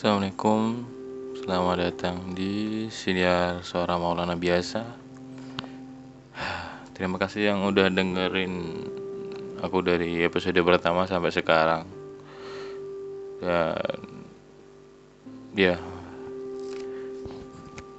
Assalamualaikum. 0.00 0.80
Selamat 1.44 1.76
datang 1.76 2.32
di 2.32 2.88
Siniar 2.88 3.60
Suara 3.60 4.00
Maulana 4.00 4.32
Biasa. 4.32 4.80
Terima 6.96 7.20
kasih 7.20 7.52
yang 7.52 7.68
udah 7.68 7.92
dengerin 7.92 8.80
aku 9.60 9.84
dari 9.84 10.24
episode 10.24 10.56
pertama 10.64 11.04
sampai 11.04 11.28
sekarang. 11.36 11.84
Dan 13.44 14.00
Ya 15.52 15.76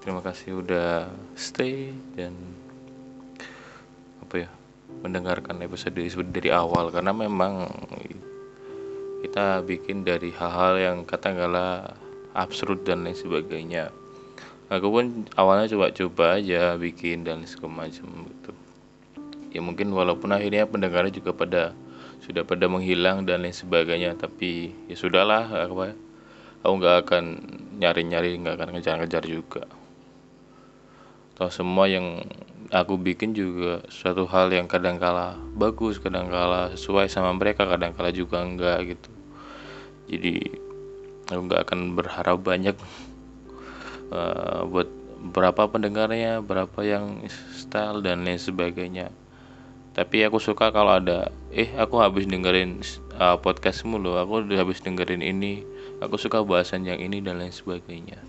Terima 0.01 0.25
kasih 0.25 0.65
udah 0.65 1.05
stay 1.37 1.93
dan 2.17 2.33
apa 4.25 4.49
ya 4.49 4.49
mendengarkan 5.05 5.61
episode 5.61 6.01
dari 6.33 6.49
awal. 6.49 6.89
Karena 6.89 7.13
memang 7.13 7.69
kita 9.31 9.63
bikin 9.63 10.03
dari 10.03 10.27
hal-hal 10.35 10.75
yang 10.75 10.97
katakanlah 11.07 11.95
absurd 12.35 12.83
dan 12.83 13.07
lain 13.07 13.15
sebagainya. 13.15 13.87
Aku 14.67 14.91
pun 14.91 15.23
awalnya 15.39 15.71
coba-coba 15.71 16.35
aja 16.35 16.75
bikin 16.75 17.23
dan 17.23 17.47
segala 17.47 17.87
macam 17.87 18.27
gitu. 18.27 18.51
Ya 19.55 19.63
mungkin 19.63 19.95
walaupun 19.95 20.35
akhirnya 20.35 20.67
pendengarnya 20.67 21.15
juga 21.15 21.31
pada 21.31 21.71
sudah 22.19 22.43
pada 22.43 22.67
menghilang 22.67 23.23
dan 23.23 23.47
lain 23.47 23.55
sebagainya 23.55 24.19
tapi 24.19 24.75
ya 24.91 24.99
sudahlah 24.99 25.47
apa 25.47 25.95
aku 26.67 26.73
nggak 26.83 26.95
akan 27.07 27.23
nyari-nyari 27.79 28.35
nggak 28.35 28.59
akan 28.59 28.75
ngejar-ngejar 28.75 29.23
juga. 29.31 29.63
Atau 31.39 31.47
semua 31.55 31.87
yang 31.87 32.19
aku 32.67 32.99
bikin 32.99 33.31
juga 33.31 33.79
suatu 33.87 34.27
hal 34.27 34.51
yang 34.51 34.67
kadang-kala 34.67 35.39
bagus 35.55 36.03
kadang-kala 36.03 36.75
sesuai 36.75 37.07
sama 37.07 37.31
mereka 37.31 37.63
kadang-kala 37.63 38.11
juga 38.11 38.43
enggak 38.43 38.91
gitu 38.91 39.20
jadi 40.11 40.43
aku 41.31 41.41
nggak 41.47 41.61
akan 41.71 41.95
berharap 41.95 42.43
banyak 42.43 42.75
uh, 44.11 44.67
buat 44.67 44.91
berapa 45.21 45.71
pendengarnya 45.71 46.43
berapa 46.43 46.79
yang 46.83 47.23
style 47.55 48.03
dan 48.03 48.27
lain 48.27 48.41
sebagainya. 48.41 49.13
Tapi 49.91 50.23
aku 50.23 50.39
suka 50.39 50.71
kalau 50.71 50.99
ada 50.99 51.31
eh 51.51 51.71
aku 51.75 51.99
habis 51.99 52.27
dengerin 52.27 52.79
uh, 53.19 53.35
podcastmu 53.39 53.99
loh 53.99 54.19
aku 54.19 54.47
udah 54.47 54.63
habis 54.63 54.79
dengerin 54.79 55.19
ini 55.19 55.67
aku 56.03 56.15
suka 56.15 56.41
bahasan 56.43 56.87
yang 56.87 56.99
ini 56.99 57.23
dan 57.23 57.39
lain 57.39 57.53
sebagainya. 57.53 58.19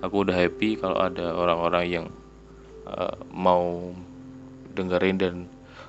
Aku 0.00 0.22
udah 0.22 0.36
happy 0.36 0.78
kalau 0.78 0.96
ada 0.96 1.34
orang-orang 1.34 1.84
yang 1.90 2.06
uh, 2.86 3.18
mau 3.34 3.90
dengerin 4.78 5.16
dan 5.18 5.34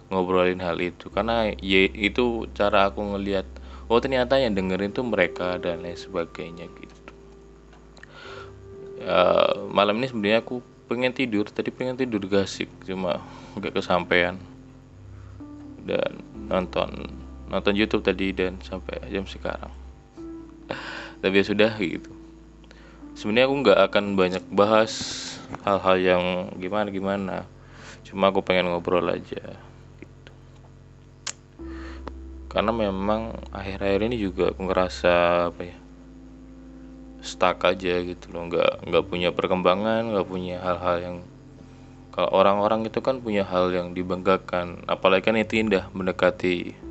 ngobrolin 0.10 0.58
hal 0.66 0.82
itu. 0.82 1.14
Karena 1.14 1.54
ya 1.62 1.86
itu 1.94 2.50
cara 2.58 2.90
aku 2.90 3.06
ngelihat 3.14 3.46
oh 3.90 3.98
ternyata 3.98 4.38
yang 4.38 4.54
dengerin 4.54 4.94
tuh 4.94 5.04
mereka 5.04 5.58
dan 5.58 5.82
lain 5.82 5.98
sebagainya 5.98 6.70
gitu. 6.70 7.12
Uh, 9.02 9.66
malam 9.74 9.98
ini 10.00 10.12
sebenarnya 10.12 10.46
aku 10.46 10.62
pengen 10.86 11.10
tidur 11.16 11.50
tadi 11.50 11.74
pengen 11.74 11.98
tidur 11.98 12.22
gasik 12.30 12.70
cuma 12.86 13.20
nggak 13.58 13.82
kesampaian. 13.82 14.38
Dan 15.84 16.22
nonton 16.48 17.10
nonton 17.50 17.74
YouTube 17.74 18.06
tadi 18.06 18.30
dan 18.30 18.62
sampai 18.62 19.02
jam 19.10 19.26
sekarang. 19.26 19.74
Tapi 21.22 21.34
ya 21.34 21.46
sudah 21.46 21.74
gitu. 21.82 22.14
Sebenarnya 23.18 23.50
aku 23.50 23.56
nggak 23.66 23.80
akan 23.90 24.06
banyak 24.14 24.44
bahas 24.54 24.94
hal-hal 25.66 25.98
yang 25.98 26.24
gimana 26.62 26.94
gimana 26.94 27.36
cuma 28.06 28.30
aku 28.30 28.46
pengen 28.46 28.70
ngobrol 28.70 29.06
aja. 29.10 29.69
Karena 32.50 32.74
memang 32.74 33.38
akhir-akhir 33.54 34.02
ini 34.10 34.18
juga 34.18 34.52
aku 34.52 34.62
ngerasa 34.66 35.14
apa 35.54 35.62
ya 35.64 35.78
stuck 37.22 37.62
aja 37.64 38.02
gitu 38.02 38.26
loh. 38.34 38.50
Nggak 38.50 38.90
nggak 38.90 39.04
punya 39.06 39.30
perkembangan 39.30 40.12
nggak 40.12 40.28
punya 40.28 40.58
hal-hal 40.60 40.98
yang 41.00 41.18
kalau 42.10 42.30
orang-orang 42.34 42.90
itu 42.90 43.00
kan 43.00 43.22
punya 43.22 43.46
hal 43.46 43.70
yang 43.70 43.94
dibanggakan. 43.94 44.82
Apalagi 44.90 45.30
kan 45.30 45.38
itu 45.38 45.62
indah 45.62 45.88
mendekati 45.94 46.90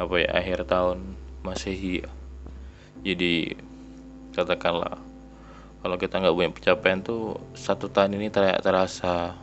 apa 0.00 0.14
ya 0.16 0.32
akhir 0.32 0.64
tahun 0.64 1.12
masehi 1.44 2.00
ya. 2.00 2.10
jadi 3.04 3.52
katakanlah 4.32 4.96
kalau 5.84 5.96
kita 6.00 6.24
nggak 6.24 6.36
punya 6.36 6.50
pencapaian 6.56 7.00
tuh 7.04 7.36
satu 7.52 7.92
tahun 7.92 8.16
ini 8.16 8.32
terasa 8.32 9.36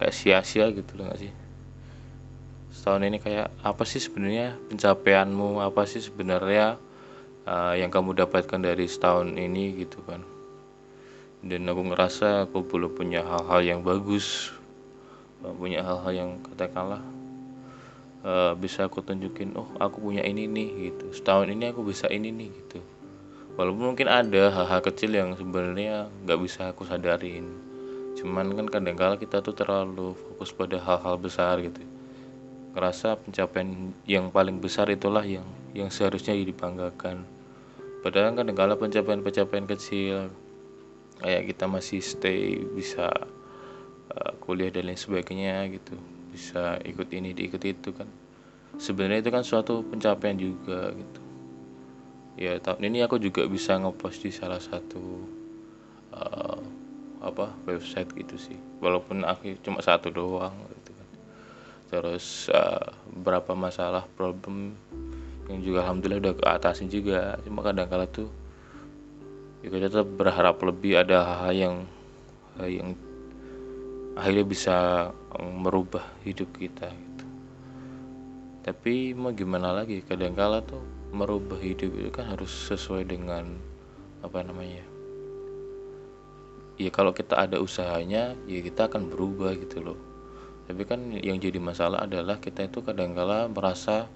kayak 0.00 0.16
sia-sia 0.16 0.72
gitu 0.72 0.96
loh 0.96 1.12
gak 1.12 1.20
sih 1.20 1.32
setahun 2.70 3.02
ini 3.02 3.18
kayak 3.18 3.50
apa 3.66 3.82
sih 3.82 3.98
sebenarnya 3.98 4.54
pencapaianmu? 4.70 5.58
Apa 5.58 5.84
sih 5.90 5.98
sebenarnya 5.98 6.78
uh, 7.44 7.74
yang 7.74 7.90
kamu 7.90 8.14
dapatkan 8.14 8.62
dari 8.62 8.86
setahun 8.86 9.34
ini 9.34 9.74
gitu 9.74 9.98
kan? 10.06 10.22
Dan 11.42 11.66
aku 11.66 11.82
ngerasa 11.90 12.46
aku 12.46 12.62
belum 12.62 12.94
punya 12.94 13.26
hal-hal 13.26 13.60
yang 13.66 13.80
bagus. 13.82 14.54
Punya 15.40 15.82
hal-hal 15.82 16.12
yang 16.14 16.30
katakanlah 16.46 17.00
uh, 18.22 18.52
bisa 18.54 18.84
aku 18.84 19.00
tunjukin 19.00 19.56
oh 19.56 19.66
aku 19.82 19.98
punya 19.98 20.22
ini 20.22 20.46
nih 20.46 20.92
gitu. 20.92 21.10
Setahun 21.10 21.50
ini 21.50 21.74
aku 21.74 21.82
bisa 21.82 22.06
ini 22.06 22.30
nih 22.30 22.48
gitu. 22.54 22.78
Walaupun 23.58 23.92
mungkin 23.92 24.06
ada 24.06 24.54
hal-hal 24.54 24.80
kecil 24.80 25.10
yang 25.10 25.34
sebenarnya 25.34 26.06
nggak 26.22 26.38
bisa 26.38 26.70
aku 26.70 26.86
sadarin. 26.86 27.50
Cuman 28.14 28.54
kan 28.54 28.66
kadang-kala 28.68 29.18
kita 29.18 29.42
tuh 29.42 29.56
terlalu 29.56 30.14
fokus 30.14 30.54
pada 30.54 30.76
hal-hal 30.78 31.16
besar 31.18 31.58
gitu 31.64 31.89
ngerasa 32.70 33.18
pencapaian 33.18 33.90
yang 34.06 34.30
paling 34.30 34.62
besar 34.62 34.86
itulah 34.90 35.26
yang 35.26 35.46
yang 35.74 35.90
seharusnya 35.90 36.34
dibanggakan. 36.34 37.26
Padahal 38.00 38.32
kadang-kala 38.32 38.78
pencapaian-pencapaian 38.80 39.66
kecil 39.68 40.32
kayak 41.20 41.52
kita 41.52 41.68
masih 41.68 42.00
stay 42.00 42.56
bisa 42.62 43.12
uh, 44.08 44.32
kuliah 44.40 44.72
dan 44.72 44.88
lain 44.88 44.96
sebagainya 44.96 45.68
gitu 45.68 45.98
bisa 46.30 46.78
ikut 46.86 47.10
ini 47.10 47.34
diikut 47.34 47.62
itu 47.66 47.90
kan. 47.92 48.08
Sebenarnya 48.78 49.26
itu 49.26 49.30
kan 49.34 49.44
suatu 49.44 49.82
pencapaian 49.82 50.38
juga 50.38 50.94
gitu. 50.94 51.22
Ya 52.38 52.56
tahun 52.62 52.88
ini 52.88 53.04
aku 53.04 53.20
juga 53.20 53.44
bisa 53.50 53.76
ngepost 53.76 54.24
di 54.24 54.30
salah 54.32 54.62
satu 54.62 55.26
uh, 56.14 56.62
apa 57.20 57.52
website 57.68 58.08
gitu 58.16 58.38
sih. 58.40 58.56
Walaupun 58.80 59.26
akhir 59.26 59.60
cuma 59.60 59.84
satu 59.84 60.08
doang. 60.08 60.54
kan 60.56 60.79
terus 61.90 62.46
uh, 62.54 62.94
berapa 63.10 63.52
masalah 63.58 64.06
problem 64.14 64.78
yang 65.50 65.58
juga 65.66 65.82
alhamdulillah 65.82 66.30
udah 66.30 66.34
keatasin 66.38 66.86
juga. 66.86 67.34
Cuma 67.42 67.66
kadang 67.66 67.90
kala 67.90 68.06
tuh 68.06 68.30
ya 69.60 69.68
kita 69.68 69.90
tetap 69.90 70.08
berharap 70.14 70.56
lebih 70.62 71.02
ada 71.02 71.26
hal-hal 71.26 71.54
yang 71.54 71.76
hal 72.56 72.68
yang 72.70 72.88
akhirnya 74.14 74.46
bisa 74.46 74.76
merubah 75.36 76.06
hidup 76.22 76.48
kita 76.54 76.86
gitu. 76.86 77.26
Tapi 78.62 79.12
mau 79.18 79.34
gimana 79.34 79.74
lagi 79.74 80.00
kadang 80.06 80.38
kala 80.38 80.62
tuh 80.62 80.80
merubah 81.10 81.58
hidup 81.58 81.90
itu 81.98 82.10
kan 82.14 82.30
harus 82.30 82.50
sesuai 82.70 83.10
dengan 83.10 83.58
apa 84.22 84.46
namanya 84.46 84.84
ya 86.80 86.88
kalau 86.88 87.12
kita 87.12 87.36
ada 87.36 87.60
usahanya 87.60 88.32
ya 88.48 88.60
kita 88.64 88.88
akan 88.88 89.12
berubah 89.12 89.52
gitu 89.58 89.84
loh 89.84 90.09
tapi 90.70 90.86
kan 90.86 91.02
yang 91.18 91.42
jadi 91.42 91.58
masalah 91.58 92.06
adalah 92.06 92.38
kita 92.38 92.70
itu 92.70 92.78
kadangkala 92.86 93.50
merasa 93.50 94.06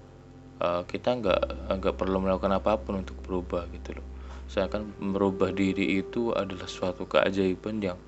uh, 0.63 0.87
kita 0.87 1.19
nggak 1.19 1.67
nggak 1.67 1.95
perlu 1.99 2.23
melakukan 2.23 2.55
apa 2.55 2.79
pun 2.79 3.03
untuk 3.03 3.19
berubah 3.27 3.67
gitu 3.75 3.99
loh. 3.99 4.07
Saya 4.47 4.71
akan 4.71 4.95
merubah 5.03 5.51
diri 5.51 5.99
itu 5.99 6.31
adalah 6.31 6.63
suatu 6.71 7.03
keajaiban 7.11 7.83
yang 7.83 7.99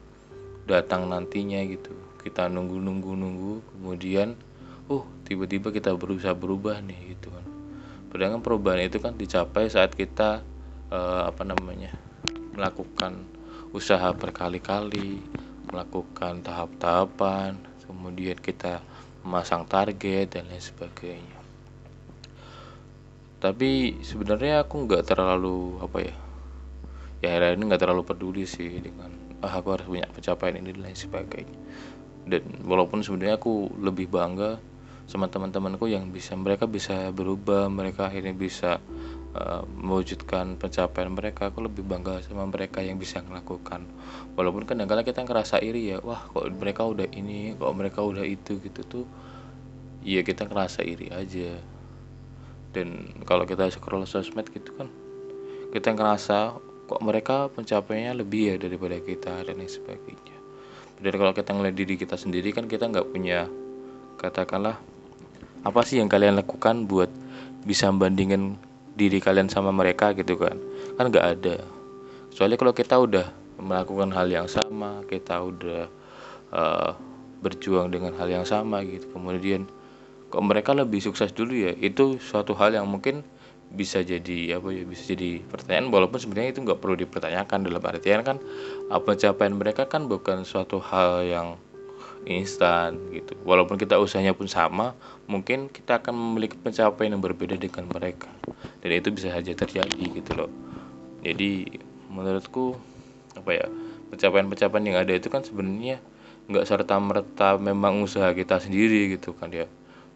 datang 0.64 1.12
nantinya 1.12 1.60
gitu. 1.68 1.92
Kita 2.24 2.48
nunggu 2.48 2.80
nunggu 2.80 3.12
nunggu 3.20 3.54
kemudian 3.76 4.40
oh 4.88 5.04
tiba-tiba 5.28 5.76
kita 5.76 5.92
berusaha 6.00 6.32
berubah 6.32 6.80
nih 6.80 7.20
gitu 7.20 7.28
kan. 7.28 7.44
Padahal 8.08 8.40
perubahan 8.40 8.88
itu 8.88 9.04
kan 9.04 9.20
dicapai 9.20 9.68
saat 9.68 9.92
kita 9.92 10.40
uh, 10.88 11.28
apa 11.28 11.44
namanya 11.44 11.92
melakukan 12.56 13.28
usaha 13.76 14.08
berkali-kali 14.16 15.20
melakukan 15.68 16.40
tahap-tahapan 16.48 17.60
kemudian 17.98 18.38
kita 18.38 18.86
memasang 19.26 19.66
target 19.66 20.38
dan 20.38 20.46
lain 20.46 20.62
sebagainya. 20.62 21.38
Tapi 23.42 24.02
sebenarnya 24.06 24.62
aku 24.62 24.86
nggak 24.86 25.04
terlalu 25.10 25.82
apa 25.82 25.98
ya 26.06 26.16
ya 27.18 27.34
akhirnya 27.34 27.58
ini 27.58 27.64
nggak 27.66 27.82
terlalu 27.82 28.04
peduli 28.06 28.46
sih 28.46 28.70
dengan 28.78 29.10
ah 29.42 29.58
aku 29.58 29.74
harus 29.74 29.90
punya 29.90 30.06
pencapaian 30.10 30.62
ini 30.62 30.70
dan 30.78 30.82
lain 30.86 30.98
sebagainya. 30.98 31.58
Dan 32.28 32.44
walaupun 32.64 33.02
sebenarnya 33.02 33.42
aku 33.42 33.74
lebih 33.82 34.06
bangga 34.10 34.62
sama 35.08 35.32
teman-temanku 35.32 35.88
yang 35.88 36.12
bisa 36.12 36.36
mereka 36.36 36.68
bisa 36.68 37.10
berubah 37.16 37.72
mereka 37.72 38.12
akhirnya 38.12 38.36
bisa 38.36 38.84
uh, 39.38 39.62
mewujudkan 39.70 40.58
pencapaian 40.58 41.14
mereka 41.14 41.54
aku 41.54 41.62
lebih 41.70 41.86
bangga 41.86 42.26
sama 42.26 42.50
mereka 42.50 42.82
yang 42.82 42.98
bisa 42.98 43.22
melakukan 43.22 43.86
walaupun 44.34 44.66
kadang-kadang 44.66 45.06
kita 45.06 45.22
ngerasa 45.22 45.62
iri 45.62 45.94
ya 45.94 46.02
wah 46.02 46.26
kok 46.26 46.50
mereka 46.50 46.90
udah 46.90 47.06
ini 47.14 47.54
kok 47.54 47.74
mereka 47.78 48.02
udah 48.02 48.26
itu 48.26 48.58
gitu 48.58 48.82
tuh 48.84 49.06
iya 50.08 50.24
kita 50.24 50.48
ngerasa 50.48 50.88
iri 50.88 51.12
aja. 51.12 51.60
Dan 52.72 53.12
kalau 53.28 53.44
kita 53.44 53.68
scroll 53.68 54.08
sosmed 54.08 54.48
gitu 54.56 54.72
kan 54.80 54.88
kita 55.76 55.92
ngerasa 55.92 56.56
kok 56.88 57.02
mereka 57.04 57.52
pencapaiannya 57.52 58.24
lebih 58.24 58.44
ya 58.54 58.56
daripada 58.56 58.96
kita 59.04 59.44
dan 59.44 59.60
lain 59.60 59.68
sebagainya. 59.68 60.38
Dan 61.04 61.14
kalau 61.14 61.34
kita 61.36 61.52
ngeliat 61.52 61.76
diri 61.76 62.00
kita 62.00 62.16
sendiri 62.16 62.56
kan 62.56 62.66
kita 62.72 62.88
nggak 62.88 63.08
punya 63.12 63.46
katakanlah 64.18 64.80
apa 65.62 65.82
sih 65.84 66.00
yang 66.00 66.08
kalian 66.08 66.40
lakukan 66.40 66.88
buat 66.88 67.12
bisa 67.68 67.92
bandingin 67.92 68.56
diri 68.98 69.22
kalian 69.22 69.48
sama 69.48 69.70
mereka 69.70 70.12
gitu 70.18 70.36
kan. 70.36 70.58
Kan 70.98 71.14
nggak 71.14 71.28
ada. 71.38 71.62
Soalnya 72.34 72.58
kalau 72.58 72.74
kita 72.74 72.98
udah 72.98 73.30
melakukan 73.58 74.14
hal 74.14 74.30
yang 74.30 74.46
sama 74.46 75.02
kita 75.10 75.42
udah 75.42 75.90
uh, 76.54 76.92
berjuang 77.42 77.94
dengan 77.94 78.14
hal 78.18 78.30
yang 78.30 78.46
sama 78.46 78.82
gitu. 78.86 79.06
Kemudian 79.14 79.70
kok 80.34 80.44
mereka 80.44 80.74
lebih 80.74 81.00
sukses 81.02 81.30
dulu 81.34 81.54
ya? 81.54 81.74
Itu 81.78 82.18
suatu 82.18 82.58
hal 82.58 82.74
yang 82.74 82.90
mungkin 82.90 83.22
bisa 83.68 84.00
jadi 84.00 84.58
apa 84.58 84.72
ya 84.72 84.84
bisa 84.88 85.14
jadi 85.14 85.44
pertanyaan. 85.46 85.94
Walaupun 85.94 86.18
sebenarnya 86.18 86.58
itu 86.58 86.62
nggak 86.66 86.80
perlu 86.82 86.96
dipertanyakan 86.98 87.68
dalam 87.68 87.82
artian 87.84 88.22
kan 88.26 88.38
apa 88.90 89.04
pencapaian 89.04 89.54
mereka 89.54 89.86
kan 89.86 90.10
bukan 90.10 90.48
suatu 90.48 90.82
hal 90.82 91.26
yang 91.28 91.48
instan 92.28 93.00
gitu. 93.16 93.34
Walaupun 93.48 93.80
kita 93.80 93.98
usahanya 93.98 94.36
pun 94.36 94.46
sama 94.52 94.94
mungkin 95.26 95.72
kita 95.72 96.04
akan 96.04 96.14
memiliki 96.14 96.60
pencapaian 96.60 97.16
yang 97.16 97.24
berbeda 97.24 97.56
dengan 97.56 97.88
mereka. 97.88 98.28
Dan 98.84 98.92
itu 98.92 99.10
bisa 99.16 99.32
saja 99.32 99.52
terjadi 99.56 100.04
gitu 100.12 100.32
loh. 100.36 100.52
Jadi 101.24 101.66
menurutku 102.12 102.78
apa 103.36 103.52
ya 103.54 103.66
pencapaian-pencapaian 104.12 104.86
yang 104.86 104.98
ada 105.00 105.14
itu 105.16 105.28
kan 105.28 105.44
sebenarnya 105.44 106.00
nggak 106.48 106.64
serta 106.64 106.96
merta 107.00 107.60
memang 107.60 108.04
usaha 108.04 108.32
kita 108.32 108.60
sendiri 108.60 109.16
gitu 109.16 109.36
kan 109.36 109.52
ya. 109.52 109.68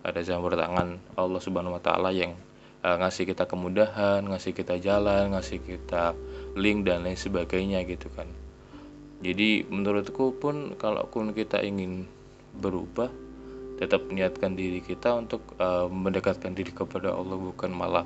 Ada 0.01 0.25
campur 0.25 0.57
tangan 0.57 0.97
Allah 1.13 1.41
Subhanahu 1.41 1.77
Wa 1.77 1.83
Taala 1.83 2.09
yang 2.09 2.33
uh, 2.81 2.95
ngasih 2.97 3.29
kita 3.29 3.45
kemudahan, 3.45 4.25
ngasih 4.25 4.51
kita 4.57 4.81
jalan, 4.81 5.37
ngasih 5.37 5.61
kita 5.61 6.17
link 6.57 6.89
dan 6.89 7.05
lain 7.05 7.17
sebagainya 7.17 7.85
gitu 7.85 8.09
kan. 8.13 8.40
Jadi 9.21 9.65
menurutku 9.69 10.33
pun 10.38 10.73
kalau 10.77 11.06
pun 11.06 11.29
kita 11.31 11.62
ingin 11.62 12.09
berubah, 12.57 13.09
tetap 13.77 14.09
niatkan 14.09 14.57
diri 14.57 14.81
kita 14.81 15.13
untuk 15.18 15.41
uh, 15.62 15.85
mendekatkan 15.89 16.53
diri 16.57 16.73
kepada 16.73 17.13
Allah 17.13 17.38
bukan 17.38 17.69
malah 17.73 18.06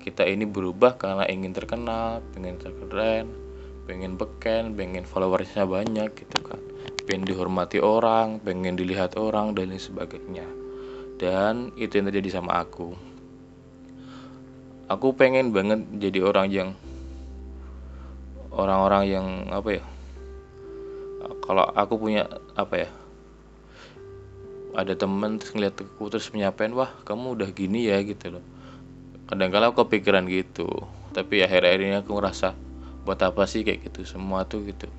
kita 0.00 0.24
ini 0.24 0.44
berubah 0.44 0.96
karena 0.96 1.24
ingin 1.28 1.52
terkenal, 1.52 2.20
pengen 2.32 2.60
terkeren, 2.60 3.28
pengen 3.88 4.16
beken, 4.16 4.76
pengen 4.76 5.04
followersnya 5.04 5.64
banyak 5.68 6.12
gitu 6.16 6.38
kan, 6.44 6.60
pengen 7.08 7.24
dihormati 7.28 7.80
orang, 7.80 8.40
pengen 8.40 8.76
dilihat 8.76 9.16
orang 9.20 9.52
dan 9.56 9.72
lain 9.72 9.80
sebagainya. 9.80 10.48
Dan 11.20 11.72
itu 11.76 12.00
yang 12.00 12.08
terjadi 12.10 12.40
sama 12.40 12.60
aku 12.60 13.14
aku 14.88 15.16
pengen 15.16 15.52
banget 15.52 15.80
jadi 15.96 16.20
orang 16.24 16.46
yang 16.52 16.68
orang-orang 18.52 19.04
yang 19.08 19.26
apa 19.48 19.80
ya 19.80 19.84
kalau 21.44 21.68
aku 21.76 22.00
punya 22.00 22.24
apa 22.56 22.88
ya 22.88 22.90
ada 24.74 24.96
temen 24.96 25.38
terus 25.38 25.52
ngeliat 25.54 25.76
aku 25.76 26.10
terus 26.10 26.32
menyampaikan 26.34 26.74
wah 26.74 26.90
kamu 27.06 27.38
udah 27.38 27.48
gini 27.54 27.86
ya 27.86 28.00
gitu 28.02 28.40
loh. 28.40 28.44
Kadang 29.30 29.52
kala 29.54 29.70
aku 29.70 29.86
kepikiran 29.86 30.26
gitu 30.26 30.66
tapi 31.14 31.46
akhir-akhir 31.46 31.80
ini 31.84 31.96
aku 32.02 32.18
ngerasa 32.18 32.58
buat 33.06 33.20
apa 33.22 33.46
sih 33.46 33.62
kayak 33.62 33.92
gitu 33.92 34.02
semua 34.02 34.42
tuh 34.48 34.66
gitu. 34.66 34.90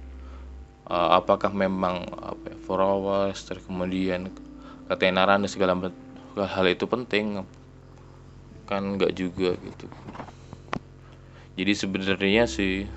Uh, 0.86 1.18
apakah 1.18 1.50
memang 1.50 2.06
apa 2.14 2.54
ya, 2.54 2.58
followers 2.62 3.42
terus 3.44 3.66
kemudian 3.66 4.30
ketenaran 4.86 5.42
dan 5.42 5.50
segala 5.50 5.74
hal 6.46 6.66
itu 6.70 6.86
penting? 6.86 7.42
Kan 8.70 8.96
nggak 8.96 9.12
juga 9.18 9.58
gitu. 9.60 9.90
Jadi 11.56 11.74
sebenarnya 11.74 12.48
sih 12.48 12.88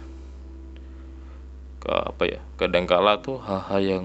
apa 1.89 2.25
ya 2.29 2.41
kadang-kala 2.61 3.21
tuh 3.25 3.41
hal-hal 3.41 3.81
yang 3.81 4.05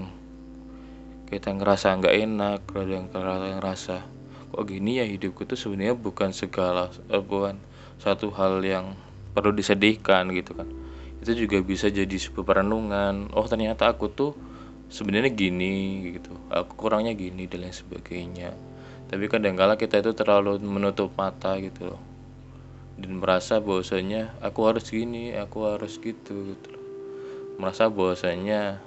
kita 1.28 1.50
ngerasa 1.50 1.98
nggak 1.98 2.14
enak 2.14 2.58
kadang-kala 2.68 3.58
ngerasa 3.58 4.06
kok 4.54 4.64
gini 4.70 5.02
ya 5.02 5.04
hidupku? 5.08 5.42
Tuh 5.50 5.58
sebenarnya 5.58 5.98
bukan 5.98 6.30
segala 6.30 6.94
eh, 7.10 7.18
bukan 7.18 7.58
satu 7.98 8.30
hal 8.38 8.62
yang 8.62 8.94
perlu 9.34 9.50
disedihkan 9.50 10.30
gitu 10.30 10.54
kan. 10.54 10.70
Itu 11.18 11.34
juga 11.34 11.58
bisa 11.58 11.90
jadi 11.90 12.14
sebuah 12.14 12.46
perenungan 12.46 13.34
oh 13.34 13.46
ternyata 13.50 13.90
aku 13.90 14.14
tuh 14.14 14.38
sebenarnya 14.86 15.34
gini 15.34 16.06
gitu. 16.14 16.38
Aku 16.54 16.78
kurangnya 16.78 17.18
gini 17.18 17.50
dan 17.50 17.66
lain 17.66 17.74
sebagainya. 17.74 18.54
Tapi 19.10 19.26
kadang-kala 19.26 19.74
kita 19.74 19.98
itu 19.98 20.14
terlalu 20.14 20.62
menutup 20.62 21.10
mata 21.18 21.58
gitu 21.58 21.90
loh. 21.90 22.02
Dan 22.94 23.18
merasa 23.18 23.58
bahwasanya 23.58 24.38
aku 24.38 24.70
harus 24.70 24.86
gini 24.86 25.34
aku 25.34 25.66
harus 25.66 25.98
gitu 25.98 26.54
gitu 26.54 26.83
merasa 27.56 27.86
bahwasanya 27.88 28.82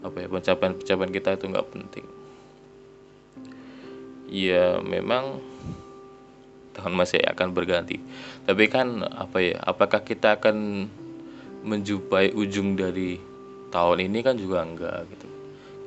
apa 0.00 0.16
ya 0.16 0.28
pencapaian-pencapaian 0.32 1.12
kita 1.12 1.30
itu 1.36 1.44
nggak 1.50 1.68
penting. 1.70 2.06
Ya 4.30 4.78
memang 4.80 5.42
tahun 6.72 6.94
masih 6.96 7.20
akan 7.26 7.52
berganti. 7.52 8.00
Tapi 8.46 8.64
kan 8.72 9.04
apa 9.04 9.38
ya 9.42 9.56
apakah 9.60 10.00
kita 10.00 10.40
akan 10.40 10.88
menjumpai 11.60 12.32
ujung 12.32 12.78
dari 12.78 13.20
tahun 13.68 14.08
ini 14.08 14.18
kan 14.24 14.34
juga 14.40 14.64
enggak 14.64 15.04
gitu. 15.12 15.28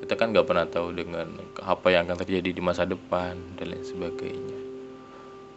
Kita 0.03 0.13
kan 0.19 0.35
nggak 0.35 0.45
pernah 0.45 0.67
tahu 0.67 0.91
dengan 0.93 1.27
apa 1.63 1.87
yang 1.89 2.05
akan 2.05 2.17
terjadi 2.21 2.51
di 2.53 2.61
masa 2.61 2.83
depan 2.83 3.39
dan 3.55 3.71
lain 3.71 3.87
sebagainya. 3.87 4.59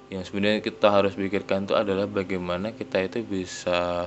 Yang 0.07 0.31
sebenarnya 0.31 0.63
kita 0.63 0.87
harus 0.87 1.19
pikirkan 1.19 1.67
itu 1.67 1.75
adalah 1.75 2.07
bagaimana 2.07 2.71
kita 2.71 3.03
itu 3.03 3.27
bisa 3.27 4.07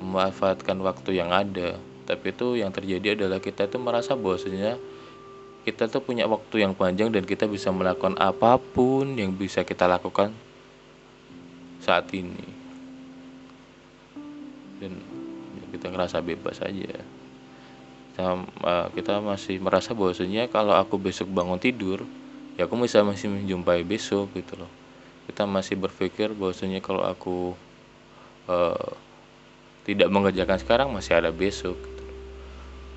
memanfaatkan 0.00 0.78
waktu 0.82 1.18
yang 1.18 1.30
ada. 1.30 1.78
Tapi 2.06 2.30
itu 2.30 2.58
yang 2.58 2.70
terjadi 2.70 3.18
adalah 3.18 3.42
kita 3.42 3.66
itu 3.66 3.78
merasa 3.82 4.14
bahwasanya 4.14 4.78
kita 5.66 5.90
tuh 5.90 5.98
punya 5.98 6.30
waktu 6.30 6.62
yang 6.62 6.78
panjang 6.78 7.10
dan 7.10 7.26
kita 7.26 7.50
bisa 7.50 7.74
melakukan 7.74 8.14
apa 8.22 8.54
pun 8.62 9.18
yang 9.18 9.34
bisa 9.34 9.66
kita 9.66 9.90
lakukan 9.90 10.30
saat 11.82 12.06
ini. 12.14 12.46
Dan 14.78 15.02
kita 15.74 15.90
ngerasa 15.90 16.22
bebas 16.22 16.62
aja. 16.62 17.02
Kita, 18.14 18.22
uh, 18.62 18.86
kita 18.94 19.18
masih 19.18 19.58
merasa 19.58 19.90
bahwasanya 19.92 20.46
kalau 20.48 20.78
aku 20.78 20.96
besok 20.96 21.28
bangun 21.28 21.60
tidur 21.60 22.06
ya 22.56 22.64
aku 22.64 22.80
bisa 22.80 23.04
masih 23.04 23.28
menjumpai 23.28 23.84
besok 23.84 24.32
gitu 24.32 24.56
loh. 24.56 24.72
Kita 25.28 25.44
masih 25.44 25.76
berpikir 25.76 26.32
bahwasanya 26.32 26.80
kalau 26.80 27.04
aku 27.04 27.52
uh, 28.48 28.88
tidak 29.86 30.10
mengerjakan 30.10 30.58
sekarang 30.58 30.88
masih 30.90 31.14
ada 31.14 31.30
besok. 31.30 31.78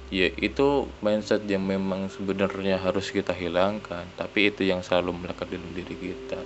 Ya 0.09 0.25
itu 0.41 0.89
mindset 1.05 1.45
yang 1.45 1.61
memang 1.61 2.09
sebenarnya 2.09 2.81
harus 2.81 3.13
kita 3.13 3.29
hilangkan 3.29 4.09
tapi 4.17 4.49
itu 4.49 4.65
yang 4.65 4.81
selalu 4.81 5.13
melekat 5.21 5.53
dalam 5.53 5.69
diri 5.69 5.93
kita. 5.93 6.41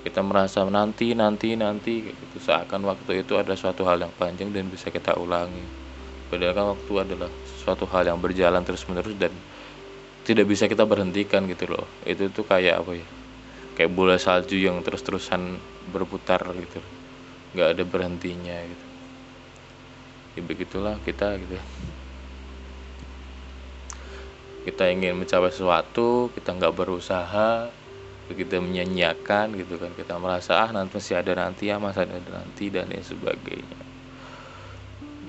Kita 0.00 0.24
merasa 0.24 0.64
nanti 0.64 1.12
nanti 1.12 1.60
nanti 1.60 2.08
gitu. 2.08 2.40
Seakan 2.40 2.88
waktu 2.88 3.20
itu 3.20 3.36
ada 3.36 3.52
suatu 3.52 3.84
hal 3.84 4.00
yang 4.00 4.12
panjang 4.16 4.48
dan 4.48 4.72
bisa 4.72 4.88
kita 4.88 5.12
ulangi. 5.20 5.60
Padahal 6.32 6.56
kan 6.56 6.66
waktu 6.72 6.92
adalah 6.96 7.30
suatu 7.60 7.84
hal 7.92 8.08
yang 8.08 8.16
berjalan 8.16 8.64
terus 8.64 8.88
menerus 8.88 9.12
dan 9.20 9.30
tidak 10.24 10.48
bisa 10.48 10.64
kita 10.64 10.88
berhentikan 10.88 11.44
gitu 11.52 11.68
loh. 11.68 11.84
Itu 12.08 12.32
tuh 12.32 12.48
kayak 12.48 12.80
apa 12.80 12.96
ya? 12.96 13.06
Kayak 13.76 13.92
bola 13.92 14.16
salju 14.16 14.56
yang 14.56 14.80
terus 14.80 15.04
terusan 15.04 15.60
berputar 15.92 16.40
gitu. 16.56 16.80
Nggak 17.52 17.68
ada 17.76 17.82
berhentinya 17.84 18.56
gitu 18.72 18.85
ya 20.36 20.42
begitulah 20.44 21.00
kita 21.02 21.40
gitu 21.40 21.56
kita 24.68 24.92
ingin 24.92 25.16
mencapai 25.16 25.50
sesuatu 25.50 26.28
kita 26.36 26.54
nggak 26.54 26.74
berusaha 26.76 27.72
kita 28.34 28.58
menyanyiakan 28.58 29.54
gitu 29.54 29.78
kan. 29.78 29.94
Kita 29.94 30.18
merasa 30.18 30.58
ah 30.66 30.70
nanti 30.74 30.98
masih 30.98 31.14
ada 31.14 31.32
nanti 31.38 31.70
ya 31.70 31.78
masa 31.78 32.02
ada 32.02 32.18
nanti 32.18 32.72
dan 32.72 32.90
lain 32.90 33.04
sebagainya. 33.04 33.78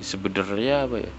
Sebenarnya 0.02 0.90
apa 0.90 0.98
ya? 1.06 1.14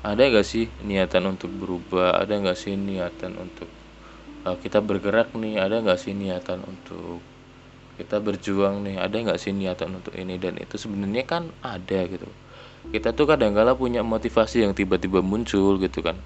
Ada 0.00 0.22
gak 0.32 0.46
sih 0.46 0.70
niatan 0.86 1.26
untuk 1.28 1.50
berubah? 1.50 2.22
Ada 2.22 2.38
gak 2.40 2.58
sih 2.58 2.72
niatan 2.78 3.36
untuk 3.36 3.68
uh, 4.46 4.56
kita 4.56 4.78
bergerak 4.80 5.34
nih? 5.34 5.58
Ada 5.58 5.82
gak 5.82 6.00
sih 6.00 6.14
niatan 6.14 6.62
untuk 6.64 7.20
kita 8.00 8.16
berjuang 8.16 8.80
nih 8.80 8.96
ada 8.96 9.12
gak 9.12 9.36
sih 9.36 9.52
niatan 9.52 10.00
untuk 10.00 10.16
ini? 10.16 10.40
Dan 10.40 10.56
itu 10.56 10.80
sebenarnya 10.80 11.24
kan 11.28 11.52
ada 11.60 12.00
gitu. 12.08 12.24
Kita 12.88 13.12
tuh 13.12 13.28
kadang-kala 13.28 13.76
punya 13.76 14.00
motivasi 14.00 14.64
yang 14.64 14.72
tiba-tiba 14.72 15.20
muncul 15.20 15.76
gitu 15.76 16.00
kan. 16.00 16.16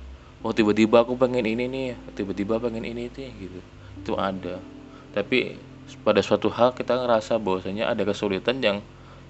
Oh 0.47 0.55
tiba-tiba 0.55 1.03
aku 1.03 1.19
pengen 1.19 1.43
ini 1.43 1.67
nih 1.67 1.99
tiba-tiba 2.15 2.63
pengen 2.63 2.87
ini 2.87 3.11
nih 3.11 3.31
gitu. 3.35 3.61
Itu 3.99 4.13
ada. 4.15 4.63
Tapi 5.11 5.59
pada 6.07 6.23
suatu 6.23 6.47
hal 6.55 6.79
kita 6.79 6.95
ngerasa 6.95 7.43
bahwasanya 7.43 7.91
ada 7.91 8.07
kesulitan 8.07 8.63
yang 8.63 8.79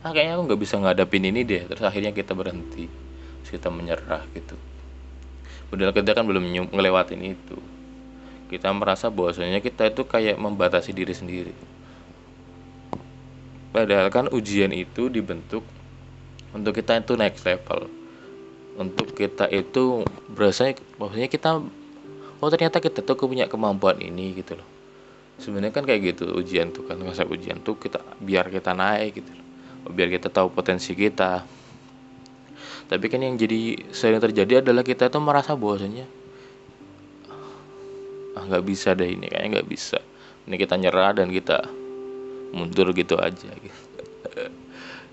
ah 0.05 0.13
kayaknya 0.13 0.37
aku 0.37 0.43
nggak 0.53 0.61
bisa 0.61 0.77
ngadapin 0.77 1.25
ini 1.25 1.49
deh. 1.49 1.65
Terus 1.65 1.81
akhirnya 1.81 2.13
kita 2.13 2.37
berhenti. 2.37 2.87
Kita 3.49 3.73
menyerah 3.73 4.29
gitu. 4.37 4.59
Padahal 5.73 5.97
kita 5.97 6.13
kan 6.13 6.29
belum 6.29 6.45
ngelewatin 6.77 7.23
itu. 7.25 7.57
Kita 8.53 8.69
merasa 8.77 9.09
bahwasanya 9.09 9.65
kita 9.65 9.89
itu 9.89 10.05
kayak 10.05 10.37
membatasi 10.37 10.93
diri 10.93 11.17
sendiri 11.17 11.74
padahal 13.75 14.07
kan 14.15 14.31
ujian 14.31 14.71
itu 14.71 15.11
dibentuk 15.11 15.67
untuk 16.55 16.79
kita 16.79 17.03
itu 17.03 17.19
next 17.19 17.43
level. 17.43 17.91
Untuk 18.79 19.11
kita 19.15 19.51
itu 19.51 20.07
berasa 20.31 20.71
maksudnya 20.99 21.27
kita 21.27 21.59
oh 22.39 22.49
ternyata 22.51 22.79
kita 22.79 23.03
tuh 23.03 23.19
punya 23.19 23.51
kemampuan 23.51 23.99
ini 23.99 24.39
gitu 24.39 24.55
loh. 24.55 24.69
Sebenarnya 25.43 25.75
kan 25.75 25.83
kayak 25.83 26.15
gitu 26.15 26.31
ujian 26.31 26.71
tuh 26.71 26.87
kan 26.87 26.95
masa 27.03 27.27
ujian 27.27 27.59
tuh 27.59 27.75
kita 27.75 27.99
biar 28.23 28.47
kita 28.55 28.71
naik 28.71 29.19
gitu 29.19 29.35
loh. 29.35 29.47
Biar 29.91 30.07
kita 30.07 30.31
tahu 30.31 30.55
potensi 30.55 30.95
kita. 30.95 31.43
Tapi 32.87 33.05
kan 33.11 33.19
yang 33.19 33.35
jadi 33.35 33.91
sering 33.91 34.23
terjadi 34.23 34.63
adalah 34.63 34.87
kita 34.87 35.11
tuh 35.11 35.19
merasa 35.19 35.59
bahwasanya 35.59 36.07
ah 38.35 38.43
nggak 38.47 38.65
bisa 38.67 38.95
deh 38.95 39.11
ini 39.11 39.27
kayaknya 39.27 39.59
nggak 39.59 39.69
bisa. 39.71 39.99
Ini 40.47 40.55
kita 40.55 40.79
nyerah 40.79 41.19
dan 41.19 41.35
kita 41.35 41.67
mundur 42.55 42.95
gitu 42.95 43.19
aja 43.19 43.51
gitu. 43.51 43.83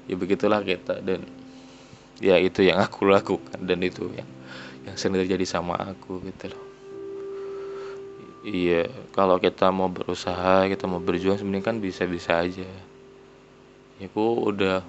Ya 0.09 0.17
begitulah 0.17 0.65
kita 0.65 0.97
dan 1.05 1.23
ya 2.19 2.35
itu 2.41 2.65
yang 2.65 2.81
aku 2.81 3.05
lakukan 3.05 3.61
dan 3.63 3.79
itu 3.85 4.09
yang 4.11 4.27
yang 4.83 4.95
sering 4.97 5.21
terjadi 5.21 5.45
sama 5.45 5.77
aku 5.77 6.19
gitu 6.25 6.51
loh. 6.51 6.63
Iya 8.41 8.89
kalau 9.13 9.37
kita 9.37 9.69
mau 9.69 9.93
berusaha 9.93 10.65
kita 10.65 10.89
mau 10.89 10.97
berjuang 10.97 11.37
sebenarnya 11.37 11.65
kan 11.65 11.77
bisa-bisa 11.77 12.41
aja. 12.41 12.65
Ya 14.01 14.05
aku 14.09 14.49
udah 14.49 14.81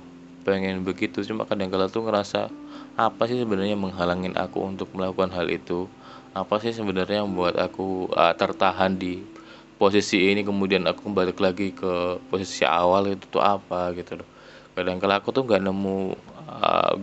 pengen 0.42 0.82
begitu 0.82 1.23
cuma 1.28 1.44
kadang 1.44 1.71
kala 1.71 1.92
tuh 1.92 2.09
ngerasa 2.09 2.50
apa 2.97 3.23
sih 3.28 3.38
sebenarnya 3.38 3.76
menghalangin 3.76 4.35
aku 4.35 4.64
untuk 4.64 4.90
melakukan 4.97 5.30
hal 5.37 5.52
itu? 5.52 5.87
Apa 6.32 6.56
sih 6.64 6.73
sebenarnya 6.73 7.21
yang 7.21 7.28
membuat 7.28 7.61
aku 7.61 8.09
uh, 8.16 8.32
tertahan 8.32 8.97
di 8.97 9.21
posisi 9.83 10.31
ini 10.31 10.47
kemudian 10.47 10.87
aku 10.87 11.11
balik 11.11 11.43
lagi 11.43 11.75
ke 11.75 12.23
posisi 12.31 12.62
awal 12.62 13.19
itu 13.19 13.27
tuh 13.27 13.43
apa 13.43 13.91
gitu 13.99 14.23
loh. 14.23 14.29
Kadang 14.79 15.03
kala 15.03 15.19
aku 15.19 15.35
tuh 15.35 15.43
nggak 15.43 15.59
nemu 15.59 16.15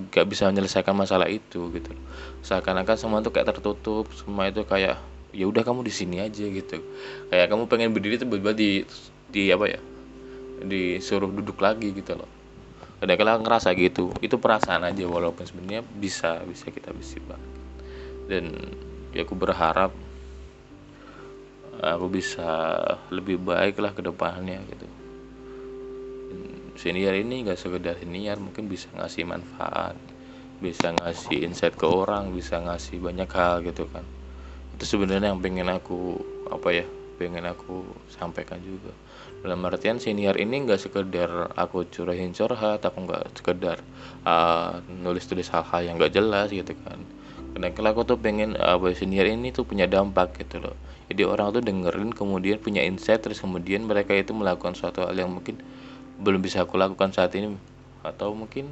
nggak 0.08 0.24
uh, 0.24 0.30
bisa 0.32 0.48
menyelesaikan 0.48 0.96
masalah 0.96 1.28
itu 1.28 1.68
gitu 1.76 1.92
loh. 1.92 2.04
Seakan-akan 2.40 2.96
semua 2.96 3.20
tuh 3.20 3.36
kayak 3.36 3.52
tertutup 3.52 4.08
semua 4.16 4.48
itu 4.48 4.64
kayak 4.64 4.96
ya 5.36 5.46
udah 5.52 5.60
kamu 5.68 5.84
di 5.84 5.92
sini 5.92 6.24
aja 6.24 6.48
gitu. 6.48 6.80
Kayak 7.28 7.52
kamu 7.52 7.68
pengen 7.68 7.92
berdiri 7.92 8.16
tiba-tiba 8.16 8.56
di 8.56 8.88
di 9.28 9.52
apa 9.52 9.76
ya 9.76 9.80
disuruh 10.64 11.28
duduk 11.28 11.60
lagi 11.60 11.92
gitu 11.92 12.16
loh. 12.16 12.32
Kadang 13.04 13.20
kala 13.20 13.44
ngerasa 13.44 13.76
gitu 13.76 14.16
itu 14.24 14.40
perasaan 14.40 14.88
aja 14.88 15.04
walaupun 15.04 15.44
sebenarnya 15.44 15.84
bisa 15.84 16.40
bisa 16.48 16.72
kita 16.72 16.96
bisa 16.96 17.20
dan 18.32 18.56
ya 19.12 19.26
aku 19.26 19.34
berharap 19.34 19.90
aku 21.80 22.12
bisa 22.12 22.76
lebih 23.10 23.40
baik 23.40 23.80
lah 23.80 23.96
ke 23.96 24.04
depannya 24.04 24.60
gitu. 24.68 24.88
Senior 26.80 27.12
ini 27.20 27.44
gak 27.44 27.60
sekedar 27.60 28.00
senior 28.00 28.40
mungkin 28.40 28.72
bisa 28.72 28.88
ngasih 28.96 29.28
manfaat 29.28 29.96
bisa 30.60 30.92
ngasih 30.92 31.48
insight 31.48 31.80
ke 31.80 31.88
orang 31.88 32.36
bisa 32.36 32.60
ngasih 32.60 33.00
banyak 33.00 33.32
hal 33.32 33.64
gitu 33.64 33.88
kan. 33.96 34.04
Itu 34.76 34.84
sebenarnya 34.84 35.32
yang 35.32 35.40
pengen 35.40 35.72
aku 35.72 36.20
apa 36.52 36.84
ya 36.84 36.86
pengen 37.16 37.48
aku 37.48 37.84
sampaikan 38.12 38.60
juga. 38.60 38.92
Dalam 39.40 39.64
artian 39.64 40.04
senior 40.04 40.36
ini 40.36 40.68
nggak 40.68 40.80
sekedar 40.84 41.56
aku 41.56 41.88
curahin 41.88 42.36
curhat 42.36 42.84
aku 42.84 43.08
nggak 43.08 43.40
sekedar 43.40 43.80
uh, 44.28 44.84
nulis 45.00 45.24
tulis 45.32 45.48
hal-hal 45.48 45.80
yang 45.88 45.96
nggak 45.96 46.12
jelas 46.12 46.52
gitu 46.52 46.76
kan 46.84 47.00
karena 47.60 47.76
kalau 47.76 47.92
aku 47.92 48.02
tuh 48.08 48.16
pengen 48.16 48.56
uh, 48.56 48.80
senior 48.96 49.28
ini 49.28 49.52
tuh 49.52 49.68
punya 49.68 49.84
dampak 49.84 50.32
gitu 50.40 50.64
loh. 50.64 50.80
Jadi 51.12 51.28
orang 51.28 51.52
tuh 51.52 51.60
dengerin 51.60 52.16
kemudian 52.16 52.56
punya 52.56 52.88
insight 52.88 53.20
terus 53.20 53.44
kemudian 53.44 53.84
mereka 53.84 54.16
itu 54.16 54.32
melakukan 54.32 54.80
suatu 54.80 55.04
hal 55.04 55.12
yang 55.12 55.28
mungkin 55.28 55.60
belum 56.24 56.40
bisa 56.40 56.64
aku 56.64 56.80
lakukan 56.80 57.12
saat 57.12 57.36
ini. 57.36 57.60
Atau 58.00 58.32
mungkin 58.32 58.72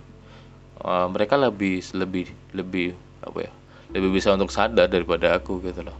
uh, 0.79 1.03
mereka 1.11 1.35
lebih 1.35 1.83
lebih 1.91 2.31
lebih 2.55 2.95
apa 3.27 3.51
ya 3.51 3.51
lebih 3.91 4.07
bisa 4.15 4.31
untuk 4.31 4.55
sadar 4.55 4.87
daripada 4.87 5.35
aku 5.35 5.59
gitu 5.67 5.83
loh. 5.83 5.99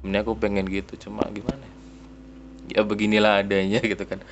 Ini 0.00 0.24
aku 0.24 0.32
pengen 0.40 0.64
gitu 0.64 0.96
cuma 0.96 1.28
gimana 1.28 1.60
ya? 2.72 2.80
Beginilah 2.88 3.44
adanya 3.44 3.84
gitu 3.92 4.00
kan. 4.08 4.24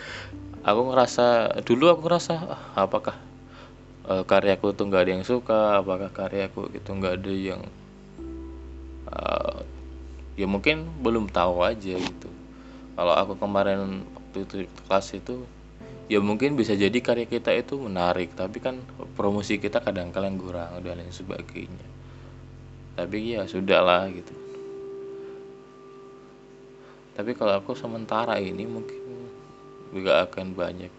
Aku 0.64 0.88
ngerasa 0.88 1.60
dulu 1.60 1.92
aku 1.92 2.08
ngerasa 2.08 2.40
ah, 2.40 2.88
apakah 2.88 3.20
uh, 4.08 4.24
karyaku 4.24 4.72
tuh 4.72 4.88
nggak 4.88 5.02
ada 5.04 5.12
yang 5.12 5.24
suka? 5.28 5.76
Apakah 5.76 6.08
karyaku 6.08 6.72
itu 6.72 6.88
nggak 6.88 7.20
ada 7.20 7.34
yang 7.36 7.60
uh, 9.10 9.64
ya 10.36 10.46
mungkin 10.46 10.88
belum 11.00 11.30
tahu 11.32 11.64
aja 11.64 11.96
gitu. 11.96 12.30
Kalau 12.92 13.14
aku 13.16 13.34
kemarin 13.40 14.04
waktu 14.12 14.38
itu 14.44 14.54
kelas 14.86 15.16
itu 15.16 15.42
ya 16.10 16.20
mungkin 16.20 16.58
bisa 16.58 16.76
jadi 16.76 16.98
karya 17.00 17.24
kita 17.24 17.56
itu 17.56 17.80
menarik 17.80 18.36
tapi 18.36 18.60
kan 18.60 18.82
promosi 19.16 19.56
kita 19.56 19.80
kadang-kadang 19.80 20.36
kurang 20.36 20.82
dan 20.84 21.00
lain 21.00 21.12
sebagainya. 21.12 21.86
Tapi 22.92 23.38
ya 23.38 23.48
sudahlah 23.48 24.12
gitu. 24.12 24.34
Tapi 27.12 27.36
kalau 27.36 27.60
aku 27.60 27.76
sementara 27.76 28.40
ini 28.40 28.64
mungkin 28.64 29.00
juga 29.92 30.24
akan 30.24 30.56
banyak 30.56 30.92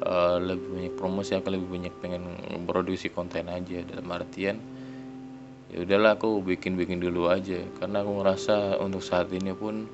uh, 0.00 0.40
lebih 0.40 0.68
banyak 0.72 0.94
promosi 0.96 1.36
akan 1.36 1.52
lebih 1.52 1.68
banyak 1.68 1.94
pengen 2.00 2.24
produksi 2.64 3.12
konten 3.12 3.52
aja 3.52 3.84
dalam 3.84 4.08
artian 4.08 4.56
ya 5.72 5.82
udahlah 5.82 6.20
aku 6.20 6.44
bikin 6.44 6.76
bikin 6.76 7.00
dulu 7.00 7.32
aja. 7.32 7.64
Karena 7.80 8.04
aku 8.04 8.22
ngerasa 8.22 8.78
untuk 8.78 9.00
saat 9.00 9.32
ini 9.32 9.56
pun 9.56 9.88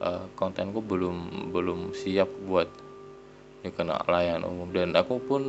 uh, 0.00 0.24
kontenku 0.38 0.80
belum 0.80 1.50
belum 1.50 1.92
siap 1.92 2.30
buat 2.46 2.70
ya 3.66 3.70
kena 3.74 4.00
layan 4.06 4.46
umum. 4.46 4.70
Dan 4.70 4.94
aku 4.94 5.18
pun 5.18 5.42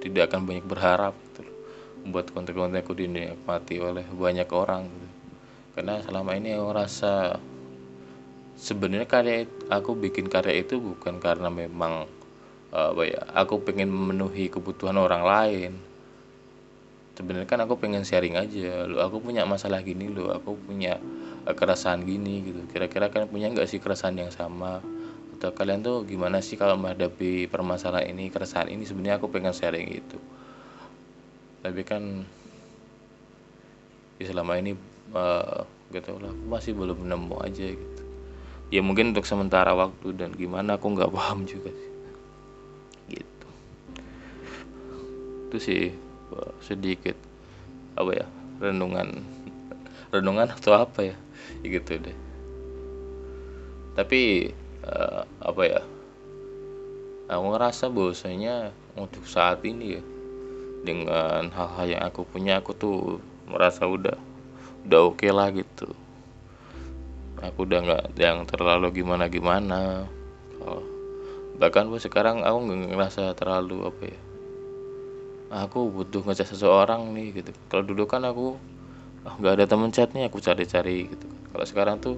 tidak 0.00 0.32
akan 0.32 0.48
banyak 0.48 0.66
berharap 0.66 1.14
gitu 1.30 1.60
buat 2.08 2.32
konten-konten 2.32 2.80
aku 2.80 2.96
dinikmati 2.96 3.76
oleh 3.76 4.08
banyak 4.08 4.48
orang 4.48 4.88
gitu. 4.88 5.08
karena 5.76 6.00
selama 6.00 6.32
ini 6.32 6.56
aku 6.56 6.70
rasa 6.72 7.36
sebenarnya 8.56 9.04
karya 9.04 9.44
aku 9.68 9.92
bikin 9.92 10.32
karya 10.32 10.64
itu 10.64 10.80
bukan 10.80 11.20
karena 11.20 11.52
memang 11.52 12.08
uh, 12.72 12.92
aku 13.36 13.60
pengen 13.60 13.92
memenuhi 13.92 14.48
kebutuhan 14.48 14.96
orang 14.96 15.24
lain 15.24 15.72
sebenarnya 17.20 17.44
kan 17.44 17.60
aku 17.60 17.76
pengen 17.76 18.02
sharing 18.02 18.40
aja 18.40 18.88
lo 18.88 19.04
aku 19.04 19.20
punya 19.20 19.44
masalah 19.44 19.84
gini 19.84 20.08
lo 20.08 20.32
aku 20.32 20.56
punya 20.56 20.96
uh, 21.44 21.52
keresahan 21.52 22.02
gini 22.08 22.48
gitu. 22.48 22.64
Kira-kira 22.72 23.12
kan 23.12 23.28
punya 23.28 23.52
nggak 23.52 23.68
sih 23.68 23.76
keresahan 23.76 24.16
yang 24.16 24.32
sama? 24.32 24.80
Atau 25.36 25.52
kalian 25.52 25.84
tuh 25.84 26.08
gimana 26.08 26.40
sih 26.40 26.56
kalau 26.56 26.80
menghadapi 26.80 27.48
permasalahan 27.52 28.16
ini 28.16 28.32
keresahan 28.32 28.72
ini? 28.72 28.88
Sebenarnya 28.88 29.20
aku 29.20 29.28
pengen 29.28 29.52
sharing 29.52 29.88
itu 29.92 30.18
tapi 31.60 31.84
kan 31.84 32.24
ya 34.16 34.24
selama 34.32 34.56
ini 34.56 34.72
uh, 35.12 35.64
gitu 35.92 36.16
lah 36.16 36.32
aku 36.32 36.44
masih 36.48 36.72
belum 36.72 37.04
nemu 37.04 37.36
aja 37.44 37.66
gitu. 37.76 38.02
Ya 38.70 38.80
mungkin 38.80 39.12
untuk 39.12 39.26
sementara 39.26 39.74
waktu 39.74 40.14
dan 40.16 40.32
gimana 40.32 40.80
aku 40.80 40.92
nggak 40.96 41.12
paham 41.16 41.44
juga 41.44 41.68
sih. 41.72 41.92
Gitu. 43.16 43.48
Itu 45.50 45.56
sih 45.60 45.82
sedikit 46.62 47.16
apa 47.98 48.10
ya 48.14 48.26
renungan 48.60 49.24
renungan 50.10 50.48
atau 50.50 50.74
apa 50.74 51.14
ya, 51.14 51.16
ya 51.62 51.66
gitu 51.80 51.98
deh. 51.98 52.16
Tapi 53.94 54.50
uh, 54.86 55.22
apa 55.42 55.62
ya 55.66 55.82
aku 57.30 57.44
ngerasa 57.54 57.90
bahwasanya 57.90 58.74
untuk 58.98 59.26
saat 59.26 59.62
ini 59.62 59.98
ya 59.98 60.02
dengan 60.80 61.52
hal-hal 61.52 61.86
yang 61.86 62.02
aku 62.06 62.24
punya 62.26 62.58
aku 62.58 62.72
tuh 62.74 62.98
merasa 63.46 63.86
udah 63.86 64.16
udah 64.88 65.00
oke 65.06 65.20
okay 65.20 65.30
lah 65.30 65.50
gitu. 65.54 65.90
Aku 67.40 67.64
udah 67.64 67.80
nggak 67.80 68.04
yang 68.20 68.44
terlalu 68.44 69.00
gimana 69.00 69.24
gimana 69.32 70.04
oh, 70.60 70.84
bahkan 71.56 71.88
bu 71.88 71.96
sekarang 71.96 72.44
aku 72.44 72.56
nggak 72.68 72.92
ngerasa 72.92 73.32
terlalu 73.36 73.88
apa 73.88 74.02
ya 74.12 74.20
aku 75.50 75.90
butuh 75.90 76.22
ngechat 76.22 76.46
seseorang 76.46 77.10
nih 77.10 77.42
gitu. 77.42 77.50
Kalau 77.66 77.82
dulu 77.82 78.06
kan 78.06 78.22
aku 78.22 78.54
ah, 79.26 79.34
nggak 79.36 79.52
oh, 79.52 79.56
ada 79.58 79.66
temen 79.66 79.90
chat 79.90 80.14
aku 80.14 80.38
cari-cari 80.38 81.10
gitu. 81.10 81.26
Kalau 81.50 81.66
sekarang 81.66 81.96
tuh 81.98 82.16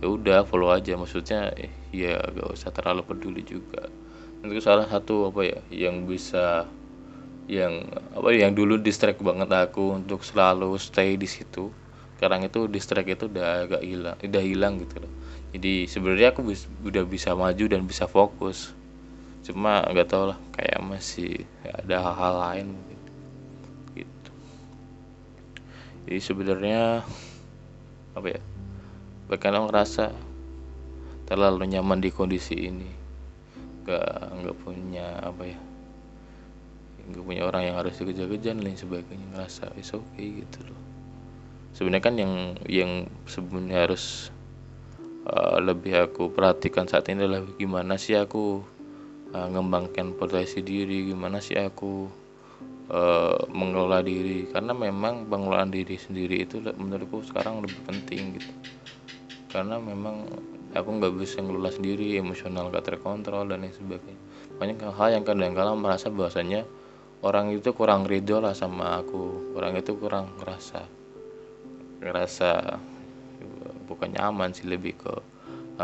ya 0.00 0.08
udah 0.08 0.48
follow 0.48 0.72
aja. 0.72 0.96
Maksudnya 0.96 1.52
eh, 1.60 1.70
ya 1.92 2.16
gak 2.16 2.48
usah 2.56 2.72
terlalu 2.72 3.04
peduli 3.04 3.44
juga. 3.44 3.92
Itu 4.40 4.56
salah 4.64 4.88
satu 4.88 5.28
apa 5.28 5.44
ya 5.44 5.60
yang 5.68 6.08
bisa 6.08 6.64
yang 7.44 7.84
apa 8.16 8.32
yang 8.32 8.56
dulu 8.56 8.80
distract 8.80 9.20
banget 9.20 9.52
aku 9.52 10.00
untuk 10.00 10.24
selalu 10.24 10.80
stay 10.80 11.20
di 11.20 11.28
situ. 11.28 11.68
Sekarang 12.16 12.44
itu 12.44 12.64
distract 12.68 13.08
itu 13.08 13.28
udah 13.28 13.68
agak 13.68 13.82
hilang 13.84 14.16
udah 14.16 14.42
hilang 14.42 14.74
gitu 14.80 15.04
loh. 15.04 15.12
Jadi 15.50 15.90
sebenarnya 15.90 16.30
aku 16.32 16.46
bis, 16.46 16.64
udah 16.86 17.04
bisa 17.04 17.34
maju 17.34 17.64
dan 17.66 17.82
bisa 17.84 18.06
fokus 18.06 18.72
cuma 19.50 19.82
nggak 19.82 20.06
tau 20.06 20.30
lah 20.30 20.38
kayak 20.54 20.78
masih 20.78 21.42
ada 21.66 21.98
hal-hal 21.98 22.34
lain 22.38 22.66
mungkin. 22.70 22.98
Gitu. 23.98 24.30
Jadi 26.06 26.20
sebenarnya 26.22 27.02
apa 28.14 28.26
ya 28.30 28.40
bahkan 29.26 29.58
ngerasa 29.58 30.14
terlalu 31.26 31.66
nyaman 31.66 31.98
di 31.98 32.14
kondisi 32.14 32.54
ini. 32.54 32.86
Gak 33.82 34.38
nggak 34.38 34.56
punya 34.62 35.18
apa 35.18 35.42
ya 35.50 35.58
nggak 37.10 37.26
punya 37.26 37.42
orang 37.42 37.62
yang 37.66 37.76
harus 37.82 37.98
dikejar-kejar 37.98 38.54
lain 38.54 38.78
sebagainya. 38.78 39.26
Ngerasa 39.34 39.74
is 39.74 39.90
okay, 39.90 40.46
gitu 40.46 40.62
loh. 40.62 40.78
Sebenarnya 41.74 42.04
kan 42.06 42.14
yang 42.14 42.34
yang 42.70 43.10
sebenarnya 43.26 43.90
harus 43.90 44.30
uh, 45.26 45.58
lebih 45.58 46.06
aku 46.06 46.30
perhatikan 46.30 46.86
saat 46.86 47.10
ini 47.10 47.26
adalah 47.26 47.42
gimana 47.58 47.98
sih 47.98 48.14
aku 48.14 48.62
uh, 49.34 50.12
potensi 50.16 50.58
diri 50.62 51.06
gimana 51.10 51.38
sih 51.38 51.58
aku 51.58 52.06
uh, 52.90 53.38
mengelola 53.50 54.02
diri? 54.02 54.48
Karena 54.50 54.74
memang 54.74 55.30
pengelolaan 55.30 55.70
diri 55.70 55.96
sendiri 55.98 56.42
itu 56.42 56.62
menurutku 56.62 57.22
sekarang 57.26 57.62
lebih 57.62 57.78
penting 57.86 58.38
gitu. 58.38 58.52
Karena 59.50 59.78
memang 59.82 60.26
aku 60.74 60.88
nggak 60.98 61.14
bisa 61.18 61.42
ngelola 61.42 61.74
sendiri 61.74 62.14
emosional 62.18 62.70
gak 62.70 62.86
terkontrol 62.94 63.50
dan 63.50 63.66
lain 63.66 63.74
sebagainya. 63.74 64.22
Banyak 64.62 64.94
hal 64.94 65.08
yang 65.18 65.24
kadang-kadang 65.26 65.78
merasa 65.82 66.06
bahwasanya 66.10 66.62
orang 67.26 67.50
itu 67.50 67.74
kurang 67.74 68.06
ridho 68.06 68.38
lah 68.38 68.54
sama 68.54 69.02
aku. 69.02 69.54
Orang 69.58 69.74
itu 69.74 69.98
kurang 69.98 70.38
ngerasa 70.38 71.00
ngerasa 72.00 72.80
bukan 73.84 74.08
nyaman 74.16 74.56
sih 74.56 74.64
lebih 74.64 74.96
ke 74.96 75.14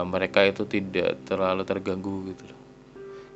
mereka 0.05 0.45
itu 0.45 0.65
tidak 0.65 1.21
terlalu 1.29 1.65
terganggu 1.65 2.33
gitu 2.33 2.56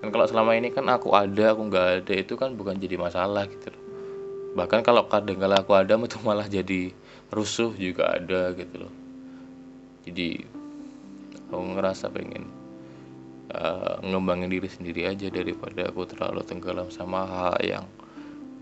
kan 0.01 0.09
kalau 0.09 0.25
selama 0.25 0.57
ini 0.57 0.73
kan 0.73 0.89
aku 0.89 1.13
ada 1.13 1.53
aku 1.53 1.69
nggak 1.69 1.87
ada 2.05 2.15
itu 2.17 2.35
kan 2.41 2.57
bukan 2.57 2.81
jadi 2.81 2.97
masalah 2.97 3.45
gitu 3.45 3.69
loh. 3.69 3.83
Bahkan 4.57 4.81
kalau 4.83 5.07
kadang 5.07 5.37
kala 5.37 5.61
aku 5.61 5.77
ada 5.77 5.95
itu 6.09 6.19
malah 6.25 6.49
jadi 6.49 6.91
rusuh 7.31 7.77
juga 7.77 8.17
ada 8.17 8.57
gitu 8.57 8.89
loh. 8.89 8.95
Jadi 10.09 10.41
aku 11.53 11.63
ngerasa 11.77 12.09
pengen 12.09 12.49
uh, 13.53 14.01
ngembangin 14.01 14.49
diri 14.49 14.69
sendiri 14.73 15.05
aja 15.05 15.29
daripada 15.29 15.93
aku 15.93 16.09
terlalu 16.09 16.41
tenggelam 16.49 16.89
sama 16.89 17.29
hal 17.29 17.57
yang 17.61 17.87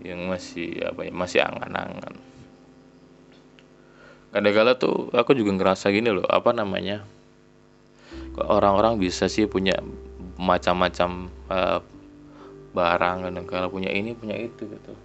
yang 0.03 0.19
masih 0.27 0.75
apa 0.83 1.07
ya 1.07 1.11
masih 1.15 1.39
angan-angan. 1.39 2.15
Kadang-kala 4.29 4.77
tuh 4.77 5.09
aku 5.15 5.33
juga 5.33 5.55
ngerasa 5.57 5.89
gini 5.89 6.13
loh 6.13 6.27
apa 6.29 6.53
namanya 6.53 7.01
orang-orang 8.37 9.01
bisa 9.01 9.25
sih 9.25 9.49
punya 9.49 9.75
macam-macam 10.39 11.27
uh, 11.51 11.83
barang 12.71 13.27
kadang-kala 13.27 13.67
punya 13.67 13.91
ini 13.91 14.15
punya 14.15 14.39
itu 14.39 14.71
gitu. 14.71 14.95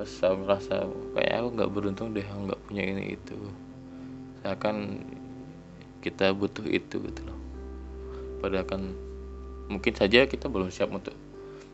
Terus 0.00 0.12
aku 0.24 0.36
ngerasa 0.48 0.74
kayak 1.12 1.34
aku 1.44 1.48
nggak 1.60 1.70
beruntung 1.76 2.16
deh 2.16 2.24
nggak 2.24 2.60
punya 2.64 2.82
ini 2.88 3.20
itu. 3.20 3.36
Saya 4.40 4.56
kan 4.56 5.04
kita 6.00 6.32
butuh 6.32 6.64
itu 6.64 7.04
gitu 7.04 7.20
loh. 7.28 7.36
Padahal 8.40 8.64
kan 8.64 8.82
mungkin 9.68 9.92
saja 9.92 10.24
kita 10.24 10.48
belum 10.48 10.72
siap 10.72 10.88
untuk 10.88 11.12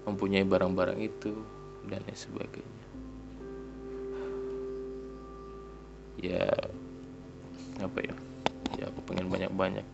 mempunyai 0.03 0.43
barang-barang 0.43 0.99
itu 0.99 1.39
dan 1.87 2.03
lain 2.03 2.19
sebagainya. 2.19 2.87
Ya 6.19 6.51
apa 7.79 7.99
ya? 8.03 8.15
Ya 8.75 8.91
aku 8.91 9.07
pengen 9.07 9.31
banyak-banyak 9.31 9.94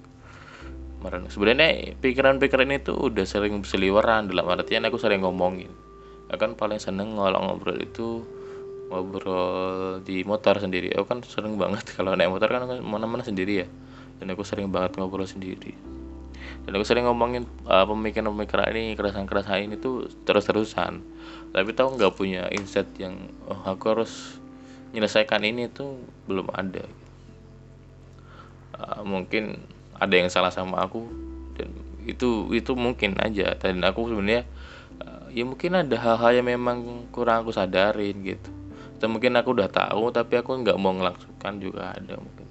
Marana. 1.00 1.32
sebenarnya 1.32 1.96
pikiran-pikiran 1.96 2.76
itu 2.76 2.92
udah 2.92 3.24
sering 3.24 3.64
berseliweran 3.64 4.28
dalam 4.28 4.44
artian 4.52 4.84
aku 4.84 5.00
sering 5.00 5.24
ngomongin. 5.24 5.72
Akan 6.28 6.54
paling 6.54 6.76
seneng 6.76 7.16
kalau 7.16 7.40
ngobrol 7.40 7.80
itu 7.80 8.22
ngobrol 8.92 10.04
di 10.04 10.20
motor 10.28 10.60
sendiri. 10.60 10.92
Aku 10.92 11.08
kan 11.08 11.24
sering 11.24 11.56
banget 11.56 11.88
kalau 11.96 12.12
naik 12.12 12.28
motor 12.28 12.52
kan 12.52 12.68
mana-mana 12.84 13.24
sendiri 13.24 13.64
ya. 13.64 13.66
Dan 14.20 14.28
aku 14.36 14.44
sering 14.44 14.68
banget 14.68 15.00
ngobrol 15.00 15.24
sendiri. 15.24 15.72
Dan 16.68 16.76
aku 16.76 16.84
sering 16.84 17.08
ngomongin 17.08 17.48
uh, 17.64 17.88
pemikiran-pemikiran 17.88 18.68
ini 18.76 18.92
keresahan-keresahan 18.92 19.72
ini 19.72 19.74
tuh 19.80 20.04
terus-terusan. 20.28 21.00
Tapi 21.56 21.70
tahu 21.72 21.96
nggak 21.96 22.12
punya 22.12 22.44
insight 22.52 22.92
yang 23.00 23.32
oh, 23.48 23.64
aku 23.64 23.96
harus 23.96 24.36
menyelesaikan 24.92 25.40
ini 25.48 25.72
tuh 25.72 25.96
belum 26.28 26.52
ada. 26.52 26.84
Uh, 28.76 29.02
mungkin 29.08 29.64
ada 30.00 30.14
yang 30.16 30.32
salah 30.32 30.48
sama 30.48 30.80
aku 30.80 31.04
dan 31.54 31.76
itu 32.08 32.48
itu 32.56 32.72
mungkin 32.72 33.20
aja. 33.20 33.52
Dan 33.60 33.84
aku 33.84 34.08
sebenarnya 34.08 34.48
uh, 35.04 35.28
ya 35.28 35.44
mungkin 35.44 35.76
ada 35.76 35.96
hal-hal 36.00 36.40
yang 36.40 36.48
memang 36.48 37.06
kurang 37.12 37.44
aku 37.44 37.52
sadarin 37.52 38.16
gitu. 38.24 38.50
Atau 38.96 39.12
mungkin 39.12 39.36
aku 39.36 39.52
udah 39.52 39.68
tahu 39.68 40.08
tapi 40.08 40.40
aku 40.40 40.56
nggak 40.64 40.80
mau 40.80 40.96
ngelakukan 40.96 41.52
juga 41.60 41.92
ada 41.92 42.16
mungkin. 42.16 42.48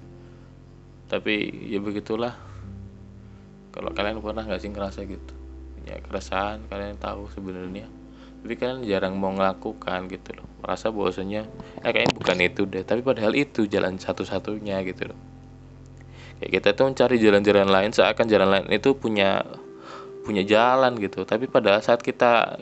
Tapi 1.10 1.66
ya 1.66 1.82
begitulah. 1.82 2.38
Kalau 3.70 3.90
kalian 3.94 4.18
pernah 4.22 4.46
nggak 4.46 4.62
sih 4.62 4.70
ngerasa 4.70 5.02
gitu? 5.06 5.34
Ya 5.86 5.98
keresahan 5.98 6.70
kalian 6.70 6.98
tahu 7.02 7.26
sebenarnya. 7.34 7.90
Tapi 8.40 8.54
kalian 8.56 8.86
jarang 8.86 9.18
mau 9.18 9.34
ngelakukan 9.34 10.06
gitu 10.06 10.38
loh. 10.38 10.46
Merasa 10.62 10.94
bahwasanya 10.94 11.50
eh 11.82 11.90
kayaknya 11.90 12.14
bukan 12.14 12.38
itu 12.46 12.62
deh. 12.66 12.82
Tapi 12.86 13.02
padahal 13.02 13.34
itu 13.34 13.66
jalan 13.66 13.98
satu-satunya 13.98 14.82
gitu 14.86 15.10
loh 15.10 15.29
kayak 16.40 16.52
kita 16.56 16.68
tuh 16.72 16.88
mencari 16.88 17.20
jalan-jalan 17.20 17.68
lain 17.68 17.90
seakan 17.92 18.26
jalan 18.26 18.48
lain 18.48 18.66
itu 18.72 18.96
punya 18.96 19.44
punya 20.24 20.40
jalan 20.40 20.96
gitu. 20.96 21.28
Tapi 21.28 21.52
pada 21.52 21.76
saat 21.84 22.00
kita 22.00 22.56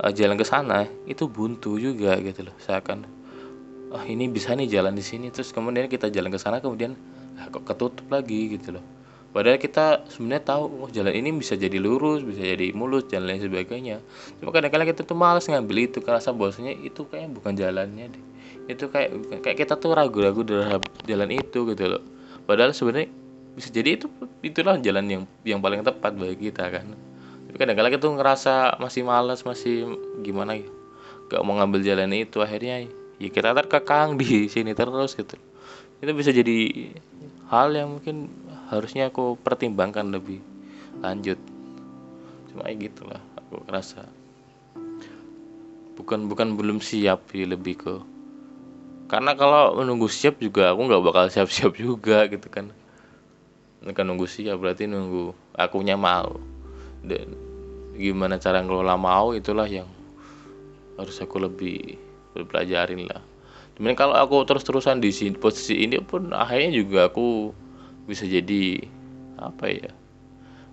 uh, 0.00 0.12
jalan 0.16 0.40
ke 0.40 0.44
sana 0.48 0.88
itu 1.04 1.28
buntu 1.28 1.76
juga 1.76 2.16
gitu 2.24 2.48
loh 2.48 2.56
seakan 2.56 3.04
oh 3.92 4.02
ini 4.02 4.26
bisa 4.32 4.56
nih 4.56 4.66
jalan 4.72 4.96
di 4.96 5.04
sini. 5.04 5.28
Terus 5.28 5.52
kemudian 5.52 5.86
kita 5.86 6.08
jalan 6.08 6.32
ke 6.32 6.40
sana 6.40 6.64
kemudian 6.64 6.96
ah, 7.36 7.52
kok 7.52 7.68
ketutup 7.68 8.08
lagi? 8.08 8.56
gitu 8.56 8.80
loh. 8.80 8.84
Padahal 9.36 9.60
kita 9.60 10.08
sebenarnya 10.08 10.48
tahu 10.48 10.88
oh 10.88 10.88
jalan 10.88 11.12
ini 11.12 11.28
bisa 11.36 11.60
jadi 11.60 11.76
lurus 11.76 12.24
bisa 12.24 12.40
jadi 12.40 12.72
mulus 12.72 13.04
dan 13.04 13.28
lain 13.28 13.36
sebagainya. 13.36 14.00
Cuma 14.40 14.48
kadang-kadang 14.48 14.88
kita 14.88 15.04
tuh 15.04 15.12
malas 15.12 15.44
ngambil 15.44 15.92
itu 15.92 16.00
karena 16.00 16.24
bahwasanya 16.24 16.72
itu 16.72 17.04
kayak 17.04 17.36
bukan 17.36 17.52
jalannya 17.52 18.16
deh. 18.16 18.24
Itu 18.72 18.88
kayak 18.88 19.44
kayak 19.44 19.56
kita 19.60 19.76
tuh 19.76 19.92
ragu-ragu 19.92 20.40
terhadap 20.40 20.88
jalan 21.04 21.36
itu 21.36 21.68
gitu 21.68 21.84
loh 21.84 22.15
padahal 22.46 22.72
sebenarnya 22.72 23.10
bisa 23.56 23.68
jadi 23.72 23.96
itu 23.98 24.06
itulah 24.44 24.78
jalan 24.78 25.04
yang 25.08 25.22
yang 25.42 25.60
paling 25.60 25.82
tepat 25.82 26.14
bagi 26.14 26.48
kita 26.50 26.68
kan. 26.70 26.92
Tapi 27.50 27.56
kadang-kadang 27.56 27.92
kita 27.96 28.06
ngerasa 28.08 28.54
masih 28.78 29.02
malas 29.02 29.42
masih 29.42 29.96
gimana 30.20 30.56
ya 30.60 30.68
gak 31.26 31.42
mau 31.42 31.58
ngambil 31.58 31.82
jalan 31.82 32.14
itu 32.14 32.38
akhirnya 32.38 32.86
ya 33.18 33.28
kita 33.32 33.50
terkekang 33.50 34.14
di 34.20 34.46
sini 34.52 34.76
terus 34.76 35.18
gitu. 35.18 35.34
Itu 35.98 36.12
bisa 36.12 36.30
jadi 36.30 36.90
hal 37.48 37.72
yang 37.72 37.98
mungkin 37.98 38.30
harusnya 38.68 39.08
aku 39.08 39.40
pertimbangkan 39.40 40.12
lebih 40.12 40.44
lanjut. 41.00 41.40
Cuma 42.52 42.68
ya 42.68 42.76
gitulah 42.76 43.22
aku 43.40 43.62
ngerasa. 43.66 44.04
Bukan 45.96 46.28
bukan 46.28 46.60
belum 46.60 46.84
siap 46.84 47.32
sih 47.32 47.48
lebih 47.48 47.74
ke 47.80 47.94
karena 49.06 49.32
kalau 49.38 49.78
menunggu 49.78 50.10
siap 50.10 50.42
juga 50.42 50.74
aku 50.74 50.80
nggak 50.86 51.02
bakal 51.02 51.24
siap-siap 51.30 51.72
juga 51.78 52.26
gitu 52.26 52.46
kan. 52.50 52.70
Kan 53.86 54.04
nunggu 54.06 54.26
siap 54.26 54.58
berarti 54.58 54.90
nunggu 54.90 55.34
akunya 55.54 55.94
mau. 55.94 56.38
Dan 57.06 57.38
gimana 57.94 58.36
cara 58.36 58.60
ngelola 58.60 58.98
mau 58.98 59.30
itulah 59.32 59.70
yang 59.70 59.86
harus 60.98 61.16
aku 61.22 61.38
lebih 61.38 61.98
belajarin 62.34 63.06
lah. 63.06 63.22
Cuman 63.78 63.94
kalau 63.94 64.16
aku 64.16 64.42
terus-terusan 64.48 64.98
di 64.98 65.12
posisi 65.36 65.86
ini 65.86 66.00
pun 66.02 66.32
akhirnya 66.34 66.72
juga 66.74 67.12
aku 67.12 67.52
bisa 68.06 68.24
jadi 68.24 68.80
apa 69.36 69.68
ya 69.68 69.90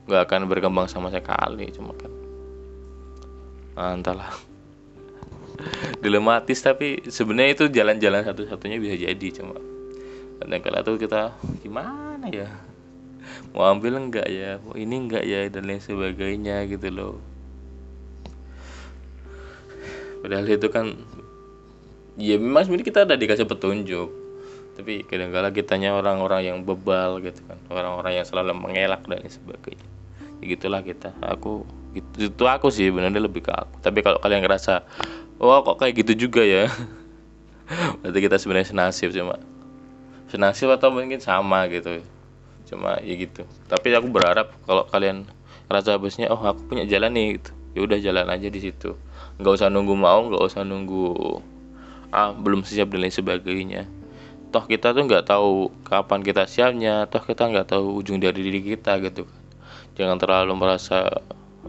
nggak 0.08 0.22
akan 0.30 0.42
berkembang 0.52 0.88
sama 0.88 1.10
sekali 1.10 1.68
cuma 1.72 1.96
kan 1.96 2.12
entahlah 3.74 4.32
dilematis 6.04 6.60
tapi 6.60 7.00
sebenarnya 7.08 7.52
itu 7.56 7.66
jalan-jalan 7.72 8.28
satu-satunya 8.28 8.78
bisa 8.78 8.96
jadi 9.00 9.28
cuma 9.40 9.56
kadang 10.44 10.60
kala 10.60 10.84
tuh 10.84 11.00
kita 11.00 11.32
gimana 11.64 12.28
ya? 12.28 12.52
Mau 13.56 13.64
ambil 13.64 13.96
enggak 13.96 14.28
ya? 14.28 14.60
Mau 14.60 14.76
ini 14.76 15.08
enggak 15.08 15.24
ya? 15.24 15.48
Dan 15.48 15.72
lain 15.72 15.80
sebagainya 15.80 16.68
gitu 16.68 16.92
loh. 16.92 17.16
Padahal 20.20 20.48
itu 20.52 20.68
kan 20.68 21.00
ya 22.20 22.36
memang 22.36 22.68
sebenarnya 22.68 22.88
kita 22.88 23.00
udah 23.08 23.18
dikasih 23.18 23.48
petunjuk 23.48 24.10
tapi 24.74 25.06
kadang-kala 25.06 25.54
kitanya 25.54 25.94
orang-orang 25.94 26.50
yang 26.50 26.58
bebal 26.66 27.22
gitu 27.22 27.46
kan 27.46 27.58
orang-orang 27.70 28.22
yang 28.22 28.26
selalu 28.26 28.58
mengelak 28.58 29.06
dan 29.06 29.22
sebagainya. 29.30 29.86
Ya 30.42 30.44
gitulah 30.58 30.82
kita. 30.82 31.14
Aku 31.22 31.64
itu 31.94 32.46
aku 32.50 32.74
sih 32.74 32.90
benar 32.90 33.14
lebih 33.14 33.46
ke 33.46 33.54
aku. 33.54 33.78
Tapi 33.86 34.02
kalau 34.02 34.18
kalian 34.18 34.42
ngerasa 34.42 34.82
oh 35.40 35.62
kok 35.64 35.78
kayak 35.82 36.06
gitu 36.06 36.28
juga 36.28 36.44
ya? 36.44 36.70
Berarti 38.04 38.20
kita 38.20 38.38
sebenarnya 38.38 38.70
senasib 38.70 39.10
cuma 39.16 39.40
senasib 40.34 40.74
atau 40.74 40.90
mungkin 40.90 41.22
sama 41.22 41.70
gitu. 41.70 42.02
Cuma 42.66 42.98
ya 43.06 43.14
gitu. 43.14 43.46
Tapi 43.70 43.94
aku 43.94 44.10
berharap 44.10 44.50
kalau 44.66 44.90
kalian 44.90 45.30
ngerasa 45.70 45.94
habisnya 45.96 46.34
oh 46.34 46.42
aku 46.42 46.74
punya 46.74 46.90
jalan 46.90 47.14
nih 47.14 47.38
gitu. 47.38 47.52
Ya 47.74 47.80
udah 47.86 47.98
jalan 48.02 48.28
aja 48.34 48.48
di 48.50 48.60
situ. 48.62 48.98
Nggak 49.38 49.62
usah 49.62 49.70
nunggu 49.70 49.94
mau 49.94 50.26
nggak 50.30 50.42
usah 50.42 50.66
nunggu 50.66 51.42
ah 52.14 52.34
belum 52.34 52.66
siap 52.66 52.90
dan 52.90 53.06
lain 53.06 53.14
sebagainya. 53.14 53.86
Toh 54.54 54.66
kita 54.70 54.94
tuh 54.94 55.06
nggak 55.06 55.26
tahu 55.30 55.74
kapan 55.86 56.22
kita 56.22 56.46
siapnya 56.46 57.10
toh 57.10 57.22
kita 57.22 57.50
nggak 57.50 57.74
tahu 57.74 58.02
ujung 58.02 58.22
dari 58.22 58.42
diri 58.42 58.62
kita 58.62 59.02
gitu 59.02 59.26
kan. 59.26 59.42
Jangan 59.94 60.18
terlalu 60.18 60.54
merasa 60.58 61.10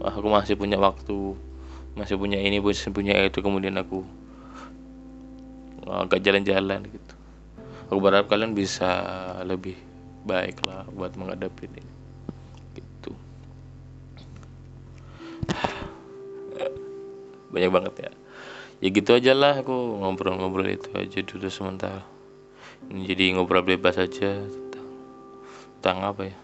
ah, 0.01 0.13
aku 0.13 0.25
masih 0.25 0.57
punya 0.57 0.81
waktu 0.81 1.37
masih 1.95 2.19
punya 2.19 2.39
ini 2.39 2.59
masih 2.59 2.91
punya 2.91 3.15
itu 3.23 3.39
kemudian 3.39 3.79
aku 3.79 4.03
agak 5.87 6.21
jalan-jalan 6.21 6.83
gitu. 6.91 7.13
Aku 7.87 8.01
berharap 8.01 8.27
kalian 8.27 8.57
bisa 8.57 8.89
lebih 9.45 9.77
baik 10.25 10.59
lah 10.65 10.83
buat 10.91 11.15
menghadapi 11.15 11.69
ini. 11.69 11.83
Gitu. 12.75 13.11
Banyak 17.53 17.71
banget 17.71 17.93
ya. 18.09 18.11
Ya 18.83 18.89
gitu 18.91 19.15
aja 19.15 19.31
lah 19.31 19.63
aku 19.63 20.03
ngobrol-ngobrol 20.03 20.67
itu 20.67 20.91
aja 20.99 21.23
dulu 21.23 21.47
sementara 21.47 22.03
ini 22.91 23.07
jadi 23.07 23.39
ngobrol 23.39 23.63
bebas 23.63 23.95
aja 23.95 24.43
tentang 24.43 24.87
tentang 25.79 25.97
apa 26.03 26.21
ya? 26.27 26.35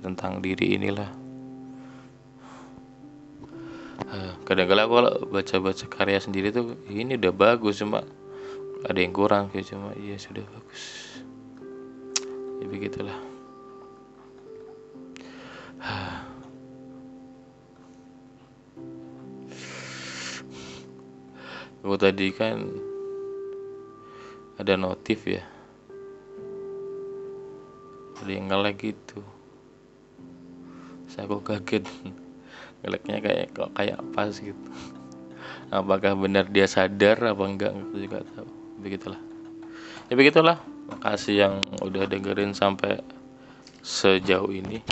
Tentang 0.00 0.40
diri 0.40 0.80
inilah 0.80 1.12
kadang-kadang 4.44 4.92
kalau 4.92 5.12
baca-baca 5.32 5.88
karya 5.88 6.20
sendiri 6.20 6.52
tuh 6.52 6.76
ini 6.92 7.16
udah 7.16 7.32
bagus 7.32 7.80
cuma 7.80 8.04
ada 8.84 9.00
yang 9.00 9.16
kurang 9.16 9.48
kayak 9.48 9.72
cuma 9.72 9.96
iya 9.96 10.20
sudah 10.20 10.44
bagus. 10.44 11.16
Ya 12.60 12.68
begitulah. 12.68 13.16
Aku 21.84 22.00
tadi 22.00 22.32
kan 22.32 22.64
ada 24.60 24.76
notif 24.76 25.24
ya. 25.24 25.40
Ada 28.20 28.30
yang 28.32 28.52
ngelek 28.52 28.92
gitu. 28.92 29.24
Saya 31.08 31.24
aku 31.28 31.40
kaget 31.44 31.84
ngeleknya 32.84 33.18
kayak 33.24 33.46
kok 33.56 33.72
kayak 33.72 33.98
pas 34.12 34.30
gitu. 34.30 34.68
Apakah 35.72 36.12
benar 36.14 36.52
dia 36.52 36.68
sadar 36.68 37.16
apa 37.24 37.42
enggak 37.48 37.72
aku 37.72 37.96
juga 37.96 38.20
tahu. 38.36 38.48
Begitulah. 38.84 39.20
Ya 40.12 40.14
begitulah. 40.20 40.60
Makasih 40.92 41.34
yang 41.40 41.54
udah 41.80 42.04
dengerin 42.04 42.52
sampai 42.52 43.00
sejauh 43.80 44.52
ini. 44.52 44.84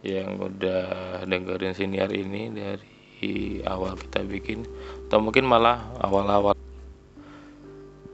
Yang 0.00 0.30
udah 0.48 0.84
dengerin 1.28 1.76
siniar 1.76 2.08
ini 2.16 2.48
dari 2.48 3.60
awal 3.68 3.96
kita 4.00 4.24
bikin 4.24 4.64
atau 5.06 5.20
mungkin 5.20 5.44
malah 5.44 5.92
awal-awal. 6.00 6.56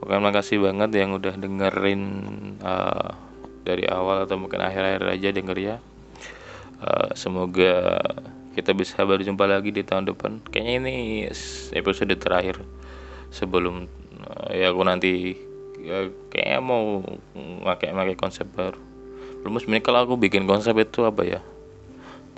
Pokoknya 0.03 0.19
makasih 0.19 0.59
banget 0.59 0.99
yang 0.99 1.15
udah 1.15 1.39
dengerin 1.39 2.03
uh, 2.59 3.15
dari 3.63 3.87
awal 3.87 4.27
atau 4.27 4.35
mungkin 4.35 4.59
akhir-akhir 4.59 5.03
aja 5.07 5.29
denger 5.31 5.57
ya. 5.57 5.75
Uh, 6.83 7.07
semoga 7.15 8.03
kita 8.53 8.71
bisa 8.77 9.01
berjumpa 9.01 9.49
lagi 9.49 9.73
di 9.73 9.81
tahun 9.81 10.13
depan. 10.13 10.45
Kayaknya 10.53 10.73
ini 10.77 10.95
episode 11.73 12.13
terakhir 12.21 12.61
sebelum 13.33 13.89
uh, 14.29 14.53
ya 14.53 14.69
aku 14.69 14.81
nanti 14.85 15.33
ya, 15.81 16.07
kayaknya 16.29 16.59
mau 16.61 17.01
pakai-pakai 17.65 18.13
konsep 18.13 18.45
baru. 18.53 18.77
Belum 19.41 19.57
sebenarnya 19.57 19.83
kalau 19.83 19.99
aku 20.05 20.15
bikin 20.21 20.45
konsep 20.45 20.77
itu 20.77 21.01
apa 21.03 21.25
ya? 21.25 21.41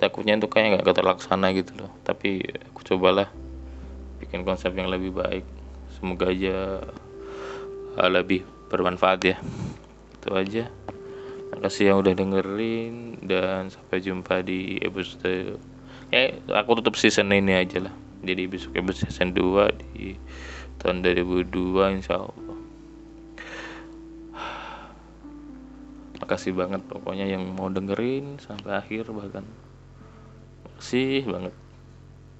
Takutnya 0.00 0.40
itu 0.40 0.48
kayak 0.48 0.82
nggak 0.82 0.96
terlaksana 0.96 1.52
gitu 1.52 1.76
loh. 1.84 1.92
Tapi 2.00 2.40
aku 2.72 2.80
cobalah 2.82 3.28
bikin 4.24 4.42
konsep 4.42 4.72
yang 4.72 4.88
lebih 4.88 5.12
baik. 5.12 5.44
Semoga 6.00 6.32
aja 6.32 6.80
uh, 8.00 8.10
lebih 8.10 8.42
bermanfaat 8.72 9.20
ya. 9.20 9.36
Itu 10.16 10.32
aja. 10.32 10.72
Makasih 11.52 11.92
yang 11.92 12.00
udah 12.00 12.12
dengerin 12.16 13.20
dan 13.24 13.68
sampai 13.68 14.00
jumpa 14.00 14.42
di 14.42 14.80
episode 14.80 15.75
ya 16.10 16.34
aku 16.54 16.78
tutup 16.82 16.94
season 16.98 17.32
ini 17.34 17.54
aja 17.56 17.82
lah. 17.82 17.94
Jadi 18.26 18.48
besok 18.50 18.74
episode 18.74 19.12
season 19.12 19.30
2 19.34 19.70
di 19.94 20.18
tahun 20.82 21.04
2002 21.04 21.96
insya 22.00 22.26
Allah. 22.26 22.58
Makasih 26.22 26.52
banget 26.58 26.82
pokoknya 26.90 27.28
yang 27.28 27.44
mau 27.54 27.70
dengerin 27.70 28.42
sampai 28.42 28.82
akhir 28.82 29.12
bahkan. 29.14 29.46
Makasih 30.66 31.22
banget. 31.28 31.54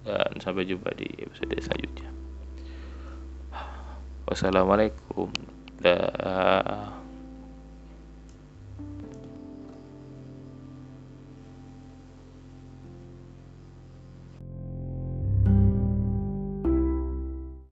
Dan 0.06 0.34
sampai 0.42 0.66
jumpa 0.66 0.90
di 0.98 1.06
episode 1.22 1.54
selanjutnya. 1.58 2.10
Wassalamualaikum. 4.26 5.30
Dah 5.78 7.05